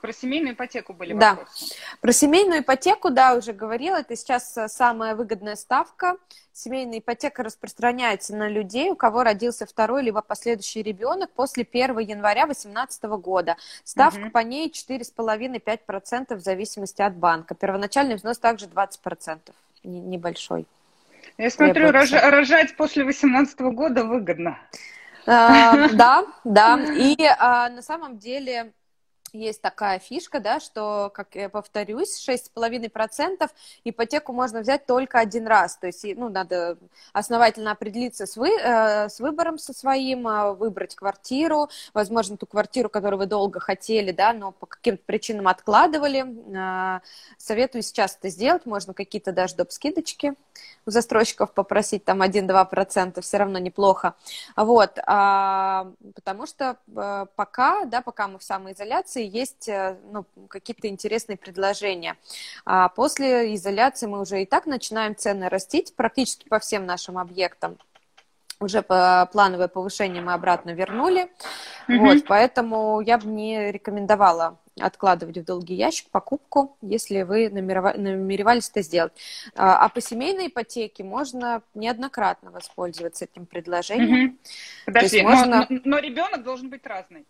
про 0.00 0.12
семейную 0.12 0.54
ипотеку 0.54 0.92
были 0.92 1.12
вопросы. 1.12 1.66
Да. 1.70 1.96
Про 2.00 2.12
семейную 2.12 2.60
ипотеку, 2.60 3.10
да, 3.10 3.34
уже 3.34 3.52
говорила. 3.52 3.96
Это 3.96 4.16
сейчас 4.16 4.56
э, 4.56 4.68
самая 4.68 5.14
выгодная 5.14 5.56
ставка. 5.56 6.16
Семейная 6.52 6.98
ипотека 6.98 7.42
распространяется 7.42 8.34
на 8.34 8.48
людей, 8.48 8.90
у 8.90 8.96
кого 8.96 9.22
родился 9.22 9.66
второй 9.66 10.02
либо 10.02 10.22
последующий 10.22 10.82
ребенок 10.82 11.30
после 11.30 11.66
1 11.70 11.98
января 11.98 12.46
2018 12.46 13.04
года. 13.04 13.56
Ставка 13.84 14.22
угу. 14.22 14.30
по 14.30 14.38
ней 14.38 14.70
4,5-5% 14.70 16.34
в 16.34 16.40
зависимости 16.40 17.02
от 17.02 17.14
банка. 17.14 17.54
Первоначальный 17.54 18.16
взнос 18.16 18.38
также 18.38 18.66
20%, 18.66 19.38
небольшой. 19.84 20.66
Я 21.36 21.50
смотрю, 21.50 21.92
рож, 21.92 22.10
рожать 22.12 22.76
после 22.76 23.04
2018 23.04 23.60
года 23.60 24.04
выгодно. 24.04 24.58
А, 25.26 25.88
да, 25.92 26.26
да. 26.42 26.80
И 26.96 27.16
а, 27.38 27.68
на 27.68 27.82
самом 27.82 28.18
деле 28.18 28.72
есть 29.32 29.60
такая 29.60 29.98
фишка, 29.98 30.40
да, 30.40 30.60
что, 30.60 31.10
как 31.14 31.34
я 31.34 31.48
повторюсь, 31.48 32.28
6,5% 32.28 33.50
ипотеку 33.84 34.32
можно 34.32 34.60
взять 34.60 34.86
только 34.86 35.18
один 35.18 35.46
раз. 35.46 35.76
То 35.76 35.86
есть, 35.86 36.04
ну, 36.16 36.28
надо 36.28 36.78
основательно 37.12 37.72
определиться 37.72 38.26
с, 38.26 38.36
вы, 38.36 38.50
э, 38.50 39.08
с 39.08 39.20
выбором 39.20 39.58
со 39.58 39.72
своим, 39.72 40.26
э, 40.28 40.54
выбрать 40.54 40.94
квартиру, 40.94 41.68
возможно, 41.94 42.36
ту 42.36 42.46
квартиру, 42.46 42.88
которую 42.88 43.18
вы 43.18 43.26
долго 43.26 43.60
хотели, 43.60 44.12
да, 44.12 44.32
но 44.32 44.52
по 44.52 44.66
каким-то 44.66 45.02
причинам 45.04 45.48
откладывали. 45.48 46.24
Э, 46.56 47.00
советую 47.36 47.82
сейчас 47.82 48.16
это 48.16 48.28
сделать, 48.28 48.66
можно 48.66 48.94
какие-то 48.94 49.32
даже 49.32 49.56
доп. 49.56 49.72
скидочки 49.72 50.34
у 50.86 50.90
застройщиков 50.90 51.52
попросить, 51.52 52.04
там 52.04 52.22
1-2%, 52.22 53.20
все 53.20 53.36
равно 53.36 53.58
неплохо. 53.58 54.14
Вот, 54.56 54.98
а, 55.06 55.92
потому 56.14 56.46
что 56.46 56.78
э, 56.96 57.26
пока, 57.36 57.84
да, 57.84 58.00
пока 58.00 58.26
мы 58.28 58.38
в 58.38 58.42
самоизоляции, 58.42 59.17
есть 59.26 59.68
э, 59.68 59.96
ну, 60.10 60.24
какие-то 60.48 60.88
интересные 60.88 61.36
предложения. 61.36 62.16
А 62.64 62.88
после 62.88 63.54
изоляции 63.54 64.06
мы 64.06 64.20
уже 64.20 64.42
и 64.42 64.46
так 64.46 64.66
начинаем 64.66 65.16
цены 65.16 65.48
растить 65.48 65.94
практически 65.94 66.48
по 66.48 66.58
всем 66.58 66.86
нашим 66.86 67.18
объектам 67.18 67.78
уже 68.60 68.82
по 68.82 69.28
плановое 69.30 69.68
повышение 69.68 70.22
мы 70.22 70.32
обратно 70.32 70.70
вернули. 70.70 71.30
Mm-hmm. 71.88 71.98
Вот, 71.98 72.24
поэтому 72.26 73.00
я 73.00 73.18
бы 73.18 73.28
не 73.28 73.70
рекомендовала 73.70 74.58
откладывать 74.80 75.38
в 75.38 75.44
долгий 75.44 75.74
ящик 75.74 76.08
покупку, 76.10 76.76
если 76.82 77.22
вы 77.22 77.50
намеревались 77.50 78.70
это 78.70 78.82
сделать. 78.82 79.12
А, 79.54 79.84
а 79.84 79.88
по 79.88 80.00
семейной 80.00 80.48
ипотеке 80.48 81.04
можно 81.04 81.62
неоднократно 81.74 82.50
воспользоваться 82.50 83.24
этим 83.24 83.46
предложением. 83.46 84.26
Угу. 84.26 84.36
Подожди, 84.86 85.22
можно... 85.22 85.66
но, 85.68 85.80
но 85.84 85.98
ребенок 85.98 86.42
должен 86.44 86.70
быть 86.70 86.86
разный, 86.86 87.26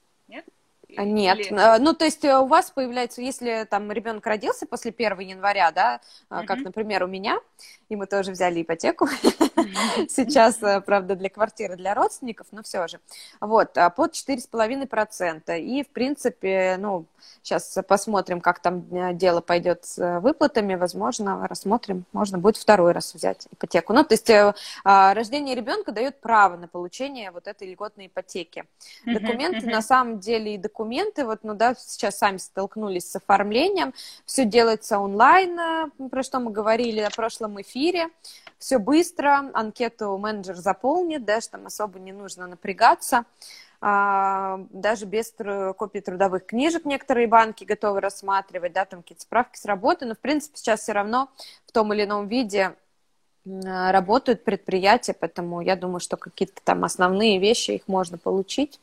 нет? 0.88 0.99
А, 0.99 1.04
нет, 1.04 1.38
Или... 1.38 1.54
А, 1.54 1.78
ну 1.78 1.92
то 1.92 2.04
есть 2.04 2.25
э, 2.25 2.37
у 2.38 2.47
вас 2.47 2.71
появляется, 2.71 3.21
если 3.21 3.66
там 3.68 3.90
ребенок 3.92 4.26
родился 4.26 4.66
после 4.66 4.90
1 4.97 5.18
января, 5.21 5.71
да, 5.71 6.00
угу. 6.30 6.47
как, 6.47 6.61
например, 6.61 7.04
у 7.04 7.07
меня, 7.07 7.40
и 7.88 7.97
мы 7.97 8.07
тоже 8.07 8.33
взяли 8.33 8.62
ипотеку, 8.62 9.07
сейчас, 10.09 10.62
э, 10.62 10.80
правда, 10.80 11.14
для 11.14 11.28
квартиры 11.28 11.76
для 11.76 11.95
родственников, 11.95 12.47
но 12.52 12.62
все 12.62 12.87
же, 12.88 13.00
вот, 13.40 13.75
под 13.75 14.12
4,5%, 14.12 15.59
и, 15.61 15.85
в 15.85 15.88
принципе, 15.88 16.76
ну, 16.78 17.04
сейчас 17.42 17.78
посмотрим, 17.87 18.40
как 18.40 18.61
там 18.61 18.87
э, 18.90 19.12
дело 19.12 19.42
пойдет 19.42 19.85
с 19.85 20.21
выплатами, 20.21 20.75
возможно, 20.75 21.47
рассмотрим, 21.47 22.04
можно 22.12 22.38
будет 22.38 22.57
второй 22.57 22.92
раз 22.92 23.14
взять 23.14 23.47
ипотеку, 23.52 23.92
ну, 23.92 24.04
то 24.04 24.14
есть 24.14 24.30
рождение 24.85 25.54
ребенка 25.54 25.92
дает 25.92 26.21
право 26.21 26.57
на 26.57 26.66
получение 26.66 27.30
вот 27.30 27.47
этой 27.47 27.71
льготной 27.71 28.07
ипотеки. 28.07 28.64
Документы, 29.04 29.66
на 29.66 29.83
самом 29.83 30.18
деле, 30.18 30.54
и 30.54 30.59
документы 30.59 30.77
документы, 30.78 31.25
вот, 31.25 31.40
ну 31.42 31.54
да, 31.54 31.75
сейчас 31.75 32.18
сами 32.18 32.37
столкнулись 32.37 33.11
с 33.11 33.16
оформлением, 33.16 33.92
все 34.25 34.44
делается 34.44 35.00
онлайн, 35.00 35.58
э, 35.58 36.08
про 36.08 36.23
что 36.23 36.38
мы 36.38 36.52
говорили 36.52 37.00
на 37.00 37.11
прошлом 37.11 37.61
эфире, 37.61 38.08
все 38.58 38.78
быстро, 38.78 39.50
анкету 39.54 40.16
менеджер 40.18 40.54
заполнит, 40.54 41.25
да, 41.25 41.40
что 41.40 41.52
там 41.52 41.66
особо 41.66 41.99
не 41.99 42.12
нужно 42.12 42.47
напрягаться, 42.47 43.25
а, 43.80 44.61
даже 44.70 45.04
без 45.04 45.35
копий 45.76 46.00
трудовых 46.00 46.47
книжек 46.47 46.85
некоторые 46.85 47.26
банки 47.26 47.64
готовы 47.64 48.00
рассматривать, 48.00 48.73
да, 48.73 48.85
там 48.85 49.02
какие-то 49.02 49.23
справки 49.23 49.58
с 49.58 49.64
работы, 49.64 50.06
но, 50.06 50.14
в 50.14 50.18
принципе, 50.20 50.58
сейчас 50.58 50.82
все 50.82 50.92
равно 50.92 51.28
в 51.66 51.73
том 51.73 51.92
или 51.92 52.04
ином 52.04 52.28
виде 52.28 52.75
работают 53.44 54.44
предприятия, 54.44 55.14
поэтому 55.18 55.61
я 55.61 55.75
думаю, 55.75 56.00
что 56.00 56.16
какие-то 56.16 56.61
там 56.62 56.85
основные 56.85 57.38
вещи 57.38 57.73
их 57.73 57.88
можно 57.88 58.18
получить. 58.18 58.78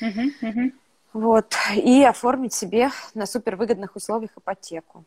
Uh-huh, 0.00 0.30
uh-huh. 0.40 0.72
Вот, 1.12 1.56
и 1.74 2.04
оформить 2.04 2.52
себе 2.52 2.90
на 3.14 3.26
супервыгодных 3.26 3.96
условиях 3.96 4.36
ипотеку. 4.36 5.04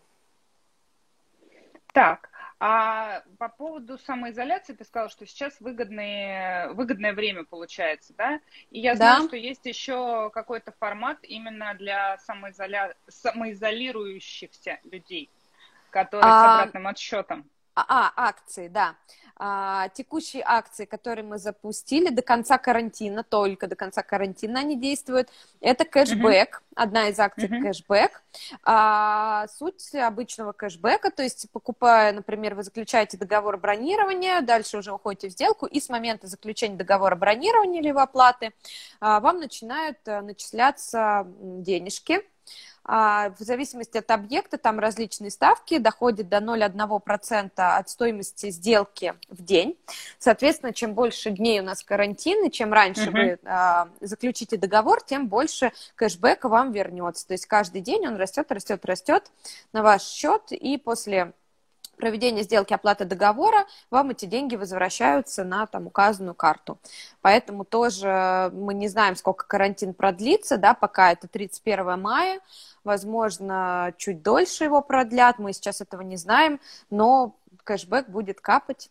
Так, 1.93 2.31
а 2.63 3.23
по 3.39 3.49
поводу 3.49 3.97
самоизоляции 3.97 4.73
ты 4.73 4.83
сказала, 4.85 5.09
что 5.09 5.25
сейчас 5.25 5.59
выгодное, 5.59 6.69
выгодное 6.73 7.13
время 7.13 7.43
получается, 7.43 8.13
да? 8.15 8.39
И 8.69 8.79
я 8.79 8.95
знаю, 8.95 9.21
да. 9.23 9.27
что 9.27 9.35
есть 9.35 9.65
еще 9.65 10.29
какой-то 10.31 10.71
формат 10.79 11.17
именно 11.23 11.73
для 11.73 12.19
самоизоля... 12.19 12.93
самоизолирующихся 13.07 14.79
людей, 14.83 15.29
которые 15.89 16.31
а... 16.31 16.41
с 16.41 16.59
обратным 16.59 16.85
отсчетом. 16.85 17.49
А, 17.73 17.85
а, 17.87 18.27
акции, 18.27 18.67
да. 18.67 18.95
А, 19.43 19.89
текущие 19.89 20.43
акции, 20.45 20.85
которые 20.85 21.25
мы 21.25 21.39
запустили 21.39 22.09
до 22.09 22.21
конца 22.21 22.59
карантина, 22.59 23.23
только 23.23 23.65
до 23.65 23.75
конца 23.75 24.03
карантина 24.03 24.59
они 24.59 24.79
действуют, 24.79 25.29
это 25.61 25.83
кэшбэк, 25.83 26.61
uh-huh. 26.61 26.73
одна 26.75 27.07
из 27.07 27.19
акций 27.19 27.49
uh-huh. 27.49 27.63
кэшбэк. 27.63 28.21
А, 28.63 29.47
суть 29.47 29.95
обычного 29.95 30.51
кэшбэка, 30.51 31.09
то 31.09 31.23
есть 31.23 31.47
покупая, 31.51 32.13
например, 32.13 32.53
вы 32.53 32.61
заключаете 32.61 33.17
договор 33.17 33.57
бронирования, 33.57 34.41
дальше 34.41 34.77
уже 34.77 34.93
уходите 34.93 35.29
в 35.29 35.31
сделку, 35.31 35.65
и 35.65 35.79
с 35.79 35.89
момента 35.89 36.27
заключения 36.27 36.75
договора 36.75 37.15
бронирования 37.15 37.81
или 37.81 37.89
оплаты 37.89 38.53
а, 38.99 39.19
вам 39.21 39.39
начинают 39.39 39.97
а, 40.05 40.21
начисляться 40.21 41.25
денежки, 41.39 42.21
в 42.91 43.35
зависимости 43.39 43.97
от 43.97 44.11
объекта, 44.11 44.57
там 44.57 44.77
различные 44.77 45.31
ставки, 45.31 45.77
доходят 45.77 46.27
до 46.27 46.39
0,1% 46.39 47.51
от 47.55 47.89
стоимости 47.89 48.49
сделки 48.49 49.13
в 49.29 49.41
день. 49.41 49.77
Соответственно, 50.19 50.73
чем 50.73 50.93
больше 50.93 51.31
дней 51.31 51.61
у 51.61 51.63
нас 51.63 51.85
карантин, 51.85 52.45
и 52.45 52.51
чем 52.51 52.73
раньше 52.73 53.09
uh-huh. 53.09 53.11
вы 53.11 53.39
а, 53.45 53.87
заключите 54.01 54.57
договор, 54.57 55.01
тем 55.01 55.29
больше 55.29 55.71
кэшбэка 55.95 56.49
вам 56.49 56.73
вернется. 56.73 57.25
То 57.25 57.33
есть 57.33 57.45
каждый 57.45 57.79
день 57.79 58.05
он 58.07 58.17
растет, 58.17 58.51
растет, 58.51 58.83
растет 58.83 59.31
на 59.71 59.83
ваш 59.83 60.03
счет, 60.03 60.51
и 60.51 60.77
после 60.77 61.31
проведения 62.01 62.41
сделки 62.41 62.73
оплаты 62.73 63.05
договора 63.05 63.65
вам 63.91 64.09
эти 64.09 64.25
деньги 64.25 64.55
возвращаются 64.55 65.43
на 65.43 65.67
там 65.67 65.87
указанную 65.87 66.33
карту. 66.33 66.79
Поэтому 67.21 67.63
тоже 67.63 68.49
мы 68.53 68.73
не 68.73 68.87
знаем, 68.87 69.15
сколько 69.15 69.45
карантин 69.47 69.93
продлится, 69.93 70.57
да, 70.57 70.73
пока 70.73 71.11
это 71.11 71.27
31 71.27 72.01
мая, 72.01 72.41
возможно, 72.83 73.93
чуть 73.97 74.23
дольше 74.23 74.63
его 74.63 74.81
продлят, 74.81 75.37
мы 75.37 75.53
сейчас 75.53 75.79
этого 75.79 76.01
не 76.01 76.17
знаем, 76.17 76.59
но 76.89 77.35
кэшбэк 77.63 78.09
будет 78.09 78.41
капать 78.41 78.89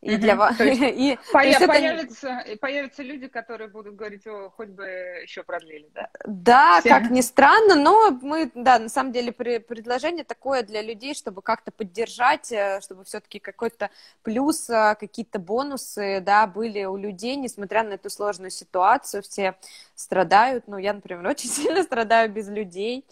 и 0.00 0.16
для 0.16 0.34
вас. 0.34 0.58
и, 0.60 1.18
появятся, 1.32 2.44
появятся 2.60 3.02
люди, 3.02 3.28
которые 3.28 3.68
будут 3.68 3.96
говорить, 3.96 4.26
о, 4.26 4.50
хоть 4.50 4.68
бы 4.68 4.84
еще 5.22 5.42
продлили, 5.42 5.90
да? 5.94 6.08
Да, 6.24 6.80
Всем. 6.80 6.92
как 6.92 7.10
ни 7.10 7.20
странно, 7.20 7.74
но 7.74 8.10
мы, 8.22 8.50
да, 8.54 8.78
на 8.78 8.88
самом 8.88 9.12
деле 9.12 9.32
предложение 9.32 10.24
такое 10.24 10.62
для 10.62 10.82
людей, 10.82 11.14
чтобы 11.14 11.42
как-то 11.42 11.70
поддержать, 11.70 12.50
э, 12.50 12.80
чтобы 12.82 13.04
все-таки 13.04 13.38
какой-то 13.38 13.90
плюс, 14.22 14.70
э, 14.70 14.96
какие-то 14.98 15.38
бонусы, 15.38 16.20
да, 16.20 16.46
были 16.46 16.84
у 16.84 16.96
людей, 16.96 17.36
несмотря 17.36 17.82
на 17.82 17.94
эту 17.94 18.08
сложную 18.08 18.50
ситуацию, 18.50 19.22
все 19.22 19.54
страдают, 19.94 20.64
ну, 20.66 20.78
я, 20.78 20.94
например, 20.94 21.26
очень 21.26 21.50
сильно 21.50 21.82
страдаю 21.82 22.30
без 22.30 22.48
людей, 22.48 23.04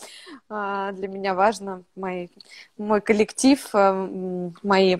а, 0.48 0.92
для 0.92 1.08
меня 1.08 1.34
важно 1.34 1.82
мой, 1.96 2.30
мой 2.78 3.02
коллектив, 3.02 3.62
э, 3.74 4.50
мои 4.62 4.98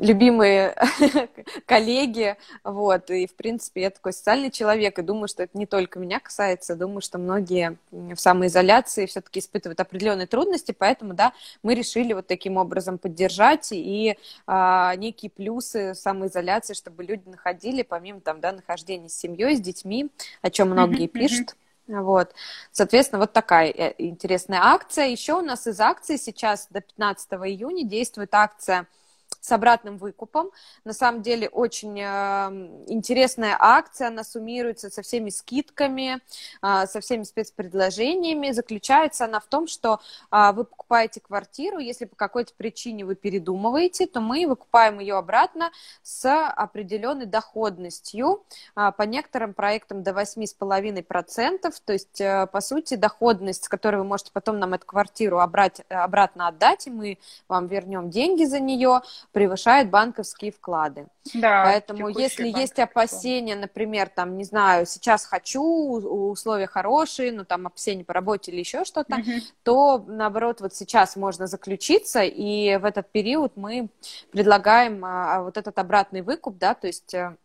любимые 0.00 0.74
коллеги, 1.66 2.36
вот, 2.64 3.10
и, 3.10 3.26
в 3.26 3.34
принципе, 3.34 3.82
я 3.82 3.90
такой 3.90 4.12
социальный 4.12 4.50
человек, 4.50 4.98
и 4.98 5.02
думаю, 5.02 5.28
что 5.28 5.42
это 5.42 5.56
не 5.56 5.66
только 5.66 5.98
меня 5.98 6.20
касается, 6.20 6.74
думаю, 6.74 7.02
что 7.02 7.18
многие 7.18 7.76
в 7.90 8.16
самоизоляции 8.16 9.06
все-таки 9.06 9.40
испытывают 9.40 9.78
определенные 9.78 10.26
трудности, 10.26 10.74
поэтому, 10.76 11.14
да, 11.14 11.32
мы 11.62 11.74
решили 11.74 12.14
вот 12.14 12.26
таким 12.26 12.56
образом 12.56 12.98
поддержать 12.98 13.68
и 13.72 14.16
а, 14.46 14.94
некие 14.96 15.30
плюсы 15.30 15.94
самоизоляции, 15.94 16.74
чтобы 16.74 17.04
люди 17.04 17.28
находили, 17.28 17.82
помимо 17.82 18.20
там, 18.20 18.40
да, 18.40 18.52
нахождения 18.52 19.08
с 19.08 19.14
семьей, 19.14 19.56
с 19.56 19.60
детьми, 19.60 20.08
о 20.40 20.50
чем 20.50 20.70
многие 20.70 21.08
пишут, 21.08 21.56
вот, 21.90 22.34
соответственно, 22.72 23.20
вот 23.20 23.32
такая 23.32 23.70
э, 23.70 23.94
интересная 23.98 24.60
акция. 24.62 25.06
Еще 25.06 25.34
у 25.34 25.42
нас 25.42 25.66
из 25.66 25.80
акций 25.80 26.18
сейчас 26.18 26.68
до 26.70 26.80
15 26.80 27.32
июня 27.32 27.84
действует 27.84 28.34
акция– 28.34 28.86
с 29.40 29.50
обратным 29.52 29.96
выкупом. 29.96 30.50
На 30.84 30.92
самом 30.92 31.22
деле 31.22 31.48
очень 31.48 31.98
э, 31.98 32.84
интересная 32.88 33.56
акция, 33.58 34.08
она 34.08 34.22
суммируется 34.22 34.90
со 34.90 35.02
всеми 35.02 35.30
скидками, 35.30 36.20
э, 36.62 36.86
со 36.86 37.00
всеми 37.00 37.22
спецпредложениями. 37.22 38.52
Заключается 38.52 39.24
она 39.24 39.40
в 39.40 39.46
том, 39.46 39.66
что 39.66 40.00
э, 40.30 40.52
вы 40.52 40.64
покупаете 40.64 41.20
квартиру, 41.20 41.78
если 41.78 42.04
по 42.04 42.16
какой-то 42.16 42.52
причине 42.54 43.04
вы 43.04 43.14
передумываете, 43.14 44.06
то 44.06 44.20
мы 44.20 44.46
выкупаем 44.46 45.00
ее 45.00 45.16
обратно 45.16 45.70
с 46.02 46.48
определенной 46.50 47.26
доходностью, 47.26 48.44
по 48.74 49.02
некоторым 49.02 49.54
проектам 49.54 50.02
до 50.02 50.10
8,5%, 50.12 51.74
то 51.84 51.92
есть, 51.92 52.18
по 52.52 52.60
сути, 52.60 52.94
доходность, 52.94 53.64
с 53.64 53.68
которой 53.68 53.96
вы 53.96 54.04
можете 54.04 54.30
потом 54.32 54.58
нам 54.58 54.74
эту 54.74 54.86
квартиру 54.86 55.38
обрать, 55.38 55.82
обратно 55.88 56.48
отдать, 56.48 56.86
и 56.86 56.90
мы 56.90 57.18
вам 57.48 57.66
вернем 57.66 58.10
деньги 58.10 58.44
за 58.44 58.60
нее, 58.60 59.00
превышает 59.32 59.90
банковские 59.90 60.50
вклады. 60.50 61.06
Да, 61.34 61.62
Поэтому 61.64 62.08
если 62.08 62.48
есть 62.48 62.78
опасения, 62.78 63.54
например, 63.54 64.08
там, 64.08 64.36
не 64.36 64.44
знаю, 64.44 64.86
сейчас 64.86 65.24
хочу, 65.24 65.62
условия 65.62 66.66
хорошие, 66.66 67.32
ну, 67.32 67.44
там, 67.44 67.66
опасения 67.66 68.04
по 68.04 68.12
работе 68.12 68.50
или 68.50 68.60
еще 68.60 68.84
что-то, 68.84 69.16
угу. 69.16 69.30
то, 69.62 70.04
наоборот, 70.08 70.60
вот 70.60 70.74
сейчас 70.74 71.16
можно 71.16 71.46
заключиться, 71.46 72.22
и 72.22 72.76
в 72.76 72.84
этот 72.84 73.10
период 73.10 73.56
мы 73.56 73.88
предлагаем 74.32 75.04
а, 75.04 75.36
а 75.36 75.42
вот 75.42 75.56
этот 75.56 75.78
обратный 75.78 76.22
выкуп, 76.22 76.58
да, 76.58 76.74
то 76.74 76.86
есть 76.86 77.14
э, 77.14 77.36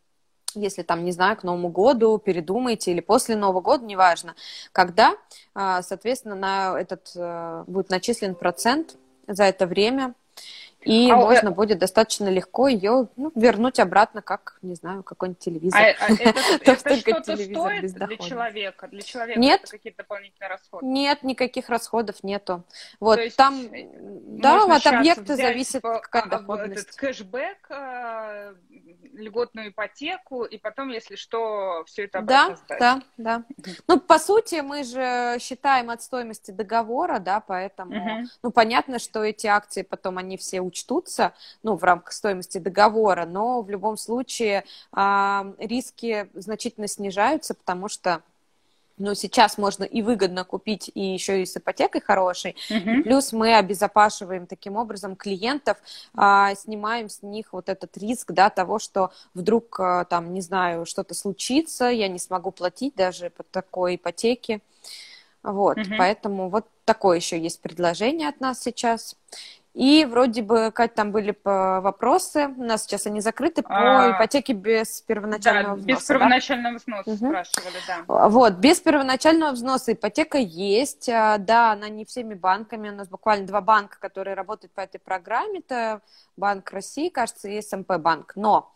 если 0.55 0.81
там, 0.81 1.03
не 1.03 1.11
знаю, 1.11 1.37
к 1.37 1.43
Новому 1.43 1.69
году 1.69 2.17
передумаете 2.17 2.91
или 2.91 3.01
после 3.01 3.35
Нового 3.35 3.61
года, 3.61 3.85
неважно, 3.85 4.35
когда, 4.71 5.15
а, 5.53 5.81
соответственно, 5.81 6.35
на 6.35 6.79
этот 6.79 7.11
э, 7.15 7.63
будет 7.67 7.89
начислен 7.89 8.35
процент 8.35 8.95
за 9.27 9.43
это 9.43 9.67
время, 9.67 10.15
и 10.85 11.09
а, 11.09 11.15
можно 11.15 11.49
э... 11.49 11.51
будет 11.51 11.79
достаточно 11.79 12.29
легко 12.29 12.67
ее 12.67 13.09
ну, 13.15 13.31
вернуть 13.35 13.79
обратно, 13.79 14.21
как, 14.21 14.57
не 14.61 14.75
знаю, 14.75 15.03
какой-нибудь 15.03 15.39
телевизор. 15.39 15.81
А, 15.81 16.05
а 16.05 16.13
это, 16.13 16.39
это 16.61 16.95
что-то 16.95 17.35
стоит 17.35 17.93
для 17.93 18.17
человека? 18.17 18.87
Для 18.87 19.01
человека 19.01 19.39
нет, 19.39 19.67
какие-то 19.69 20.03
дополнительные 20.03 20.49
расходы? 20.49 20.85
Нет, 20.85 21.23
никаких 21.23 21.69
расходов 21.69 22.23
нету. 22.23 22.63
Вот, 22.99 23.19
есть 23.19 23.35
там, 23.35 23.59
э, 23.73 23.87
да, 23.97 24.63
от 24.63 24.85
объекта 24.85 25.35
зависит 25.35 25.81
по, 25.81 25.99
какая 25.99 26.23
а, 26.23 26.27
доходность. 26.27 26.83
Этот 26.83 26.95
кэшбэк, 26.95 27.67
э, 27.69 28.55
льготную 29.13 29.69
ипотеку, 29.69 30.43
и 30.43 30.57
потом, 30.57 30.89
если 30.89 31.15
что, 31.15 31.83
все 31.87 32.03
это 32.03 32.19
обратно 32.19 32.49
Да, 32.49 32.55
сдать. 32.57 32.79
да, 32.79 33.01
да. 33.17 33.43
Ну, 33.87 33.99
по 33.99 34.19
сути, 34.19 34.61
мы 34.61 34.83
же 34.83 35.37
считаем 35.39 35.89
от 35.89 36.03
стоимости 36.03 36.51
договора, 36.51 37.19
да, 37.19 37.39
поэтому, 37.39 37.95
угу. 37.95 38.27
ну, 38.43 38.51
понятно, 38.51 38.99
что 38.99 39.23
эти 39.23 39.47
акции 39.47 39.81
потом, 39.81 40.17
они 40.17 40.37
все 40.37 40.61
учтутся, 40.75 41.33
ну, 41.63 41.75
в 41.75 41.83
рамках 41.83 42.11
стоимости 42.11 42.57
договора, 42.57 43.25
но 43.25 43.61
в 43.61 43.69
любом 43.69 43.95
случае 43.97 44.65
риски 44.93 46.29
значительно 46.33 46.87
снижаются, 46.87 47.53
потому 47.53 47.87
что 47.87 48.21
но 48.97 49.13
сейчас 49.13 49.57
можно 49.57 49.83
и 49.83 50.01
выгодно 50.01 50.45
купить, 50.45 50.89
и 50.93 51.01
еще 51.01 51.41
и 51.41 51.45
с 51.45 51.57
ипотекой 51.57 51.99
хорошей. 51.99 52.55
Uh-huh. 52.69 53.03
Плюс 53.03 53.33
мы 53.33 53.57
обезопашиваем 53.57 54.47
таким 54.47 54.77
образом 54.77 55.17
клиентов, 55.17 55.77
а, 56.13 56.55
снимаем 56.55 57.09
с 57.09 57.21
них 57.21 57.51
вот 57.51 57.67
этот 57.67 57.97
риск, 57.97 58.31
да, 58.31 58.49
того, 58.49 58.79
что 58.79 59.11
вдруг 59.33 59.77
а, 59.81 60.05
там, 60.05 60.33
не 60.33 60.39
знаю, 60.39 60.85
что-то 60.85 61.13
случится, 61.13 61.89
я 61.89 62.07
не 62.07 62.19
смогу 62.19 62.51
платить 62.51 62.95
даже 62.95 63.31
по 63.31 63.43
такой 63.43 63.97
ипотеке. 63.97 64.61
Вот, 65.43 65.77
uh-huh. 65.77 65.97
поэтому 65.97 66.49
вот 66.49 66.65
такое 66.85 67.17
еще 67.17 67.37
есть 67.37 67.59
предложение 67.59 68.29
от 68.29 68.39
нас 68.39 68.61
сейчас. 68.61 69.17
И 69.75 70.05
вроде 70.05 70.41
бы, 70.41 70.71
Кать, 70.71 70.95
там 70.95 71.11
были 71.11 71.35
вопросы, 71.43 72.47
у 72.47 72.63
нас 72.63 72.83
сейчас 72.83 73.07
они 73.07 73.19
закрыты, 73.19 73.61
по 73.61 74.05
а, 74.05 74.15
ипотеке 74.15 74.53
без 74.53 75.01
первоначального 75.01 75.75
да, 75.75 75.81
взноса. 75.81 75.99
без 75.99 76.07
первоначального 76.07 76.77
взноса 76.77 77.09
угу. 77.09 77.17
спрашивали, 77.17 77.75
да. 77.85 78.29
Вот, 78.29 78.53
без 78.53 78.79
первоначального 78.79 79.51
взноса 79.51 79.91
ипотека 79.91 80.37
есть, 80.37 81.09
а, 81.09 81.37
да, 81.39 81.73
она 81.73 81.89
не 81.89 82.05
всеми 82.05 82.35
банками, 82.35 82.87
у 82.87 82.93
нас 82.93 83.09
буквально 83.09 83.47
два 83.47 83.59
банка, 83.59 83.99
которые 83.99 84.35
работают 84.35 84.71
по 84.71 84.79
этой 84.79 84.99
программе, 84.99 85.59
это 85.59 85.99
Банк 86.37 86.71
России, 86.71 87.09
кажется, 87.09 87.47
и 87.47 87.61
СМП 87.61 87.97
банк, 87.97 88.33
но 88.35 88.73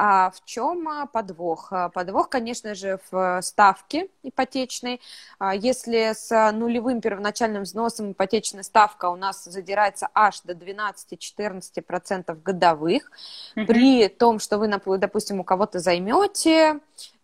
а 0.00 0.30
в 0.30 0.44
чем 0.44 0.88
а, 0.88 1.06
подвох? 1.06 1.72
А, 1.72 1.88
подвох, 1.88 2.28
конечно 2.28 2.76
же, 2.76 3.00
в 3.10 3.42
ставке 3.42 4.08
ипотечной. 4.22 5.00
А, 5.40 5.56
если 5.56 6.12
с 6.14 6.52
нулевым 6.52 7.00
первоначальным 7.00 7.64
взносом 7.64 8.12
ипотечная 8.12 8.62
ставка 8.62 9.10
у 9.10 9.16
нас 9.16 9.42
задирается 9.42 10.08
аж 10.14 10.42
до 10.42 10.52
12-14% 10.52 12.40
годовых, 12.42 13.10
mm-hmm. 13.56 13.66
при 13.66 14.06
том, 14.06 14.38
что 14.38 14.58
вы, 14.58 14.68
допустим, 14.98 15.40
у 15.40 15.44
кого-то 15.44 15.80
займете, 15.80 16.78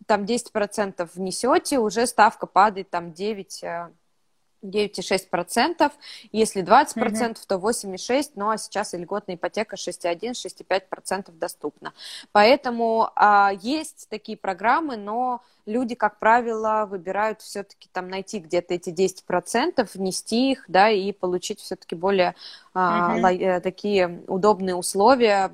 там 0.06 0.24
10% 0.24 1.08
внесете, 1.14 1.78
уже 1.78 2.08
ставка 2.08 2.46
падает 2.46 2.90
там 2.90 3.12
9 3.12 3.64
9,6%. 4.64 5.92
Если 6.32 6.62
20%, 6.62 6.94
mm-hmm. 6.96 7.38
то 7.46 7.56
8,6%. 7.56 8.32
Ну, 8.36 8.50
а 8.50 8.58
сейчас 8.58 8.94
и 8.94 8.96
льготная 8.96 9.36
ипотека 9.36 9.76
6,1-6,5% 9.76 11.32
доступна. 11.32 11.92
Поэтому 12.32 13.10
а, 13.14 13.52
есть 13.60 14.08
такие 14.08 14.36
программы, 14.36 14.96
но 14.96 15.42
люди, 15.66 15.94
как 15.94 16.18
правило, 16.18 16.86
выбирают 16.88 17.40
все-таки 17.40 17.88
там 17.92 18.08
найти 18.08 18.38
где-то 18.38 18.74
эти 18.74 18.90
10%, 18.90 19.88
внести 19.94 20.52
их, 20.52 20.64
да, 20.68 20.90
и 20.90 21.12
получить 21.12 21.60
все-таки 21.60 21.94
более 21.94 22.34
а, 22.72 23.18
mm-hmm. 23.18 23.60
такие 23.60 24.22
удобные 24.26 24.74
условия 24.74 25.52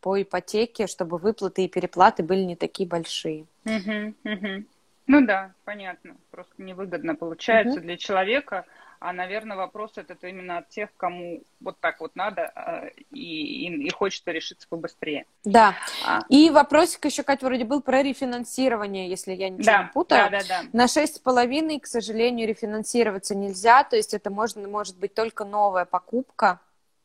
по 0.00 0.20
ипотеке, 0.20 0.86
чтобы 0.86 1.16
выплаты 1.16 1.64
и 1.64 1.68
переплаты 1.68 2.22
были 2.22 2.42
не 2.42 2.56
такие 2.56 2.86
большие. 2.86 3.46
Mm-hmm. 3.64 4.14
Mm-hmm. 4.24 4.64
Ну 5.06 5.26
да, 5.26 5.52
понятно. 5.64 6.16
Просто 6.30 6.54
невыгодно 6.58 7.14
получается 7.14 7.78
угу. 7.78 7.82
для 7.82 7.96
человека. 7.96 8.64
А, 9.00 9.12
наверное, 9.12 9.56
вопрос 9.56 9.92
этот 9.96 10.24
именно 10.24 10.58
от 10.58 10.70
тех, 10.70 10.88
кому 10.96 11.42
вот 11.60 11.78
так 11.80 12.00
вот 12.00 12.16
надо 12.16 12.46
а, 12.54 12.86
и, 13.10 13.66
и, 13.66 13.86
и 13.86 13.90
хочется 13.90 14.30
решиться 14.30 14.66
побыстрее. 14.66 15.26
Да. 15.44 15.74
А. 16.06 16.22
И 16.30 16.48
вопросик 16.48 17.04
еще, 17.04 17.22
Катя, 17.22 17.44
вроде 17.44 17.64
был 17.64 17.82
про 17.82 18.02
рефинансирование, 18.02 19.10
если 19.10 19.34
я 19.34 19.50
ничего 19.50 19.64
да, 19.64 19.82
не 19.82 19.88
путаю. 19.90 20.30
Да, 20.30 20.38
да, 20.38 20.44
да. 20.48 20.62
На 20.72 20.88
шесть 20.88 21.16
с 21.16 21.18
половиной, 21.18 21.80
к 21.80 21.86
сожалению, 21.86 22.48
рефинансироваться 22.48 23.34
нельзя. 23.34 23.84
То 23.84 23.96
есть 23.96 24.14
это 24.14 24.30
можно, 24.30 24.66
может 24.68 24.98
быть 24.98 25.12
только 25.12 25.44
новая 25.44 25.84
покупка 25.84 26.60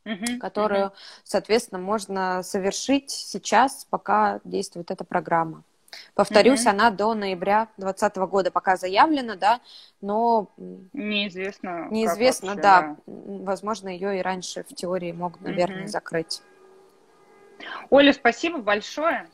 угу, 0.05 0.39
которую, 0.39 0.88
угу. 0.88 0.93
соответственно, 1.23 1.79
можно 1.79 2.43
совершить 2.43 3.09
сейчас, 3.09 3.85
пока 3.89 4.39
действует 4.43 4.91
эта 4.91 5.03
программа. 5.03 5.63
Повторюсь, 6.13 6.62
угу. 6.62 6.69
она 6.69 6.91
до 6.91 7.13
ноября 7.13 7.67
2020 7.78 8.17
года 8.30 8.52
пока 8.52 8.75
заявлена, 8.78 9.36
да, 9.36 9.62
но 10.02 10.52
неизвестно. 10.93 11.88
Неизвестно, 11.89 12.49
вообще, 12.49 12.62
да. 12.62 12.82
да. 12.82 12.97
Возможно, 13.06 13.89
ее 13.89 14.19
и 14.19 14.21
раньше 14.21 14.63
в 14.63 14.75
теории 14.75 15.12
могут, 15.12 15.41
наверное, 15.41 15.84
угу. 15.84 15.88
закрыть. 15.88 16.41
Оля, 17.89 18.13
спасибо 18.13 18.60
большое. 18.60 19.28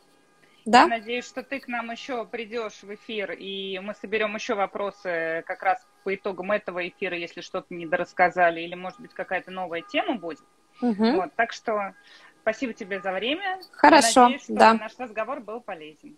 Да? 0.65 0.81
Я 0.81 0.87
надеюсь, 0.87 1.25
что 1.25 1.43
ты 1.43 1.59
к 1.59 1.67
нам 1.67 1.91
еще 1.91 2.25
придешь 2.25 2.81
в 2.81 2.93
эфир, 2.93 3.31
и 3.33 3.77
мы 3.79 3.93
соберем 3.93 4.33
еще 4.33 4.55
вопросы 4.55 5.43
как 5.45 5.61
раз 5.61 5.85
по 6.03 6.15
итогам 6.15 6.51
этого 6.51 6.87
эфира, 6.87 7.15
если 7.15 7.41
что-то 7.41 7.73
недорассказали, 7.73 8.61
или, 8.61 8.73
может 8.73 8.99
быть, 8.99 9.13
какая-то 9.13 9.51
новая 9.51 9.81
тема 9.81 10.15
будет. 10.15 10.43
Угу. 10.81 11.11
Вот, 11.17 11.35
так 11.35 11.53
что 11.53 11.93
спасибо 12.41 12.73
тебе 12.73 12.99
за 12.99 13.11
время. 13.11 13.59
Хорошо, 13.73 14.23
надеюсь, 14.23 14.43
что 14.43 14.53
да. 14.55 14.73
наш 14.73 14.97
разговор 14.97 15.39
был 15.39 15.61
полезен. 15.61 16.17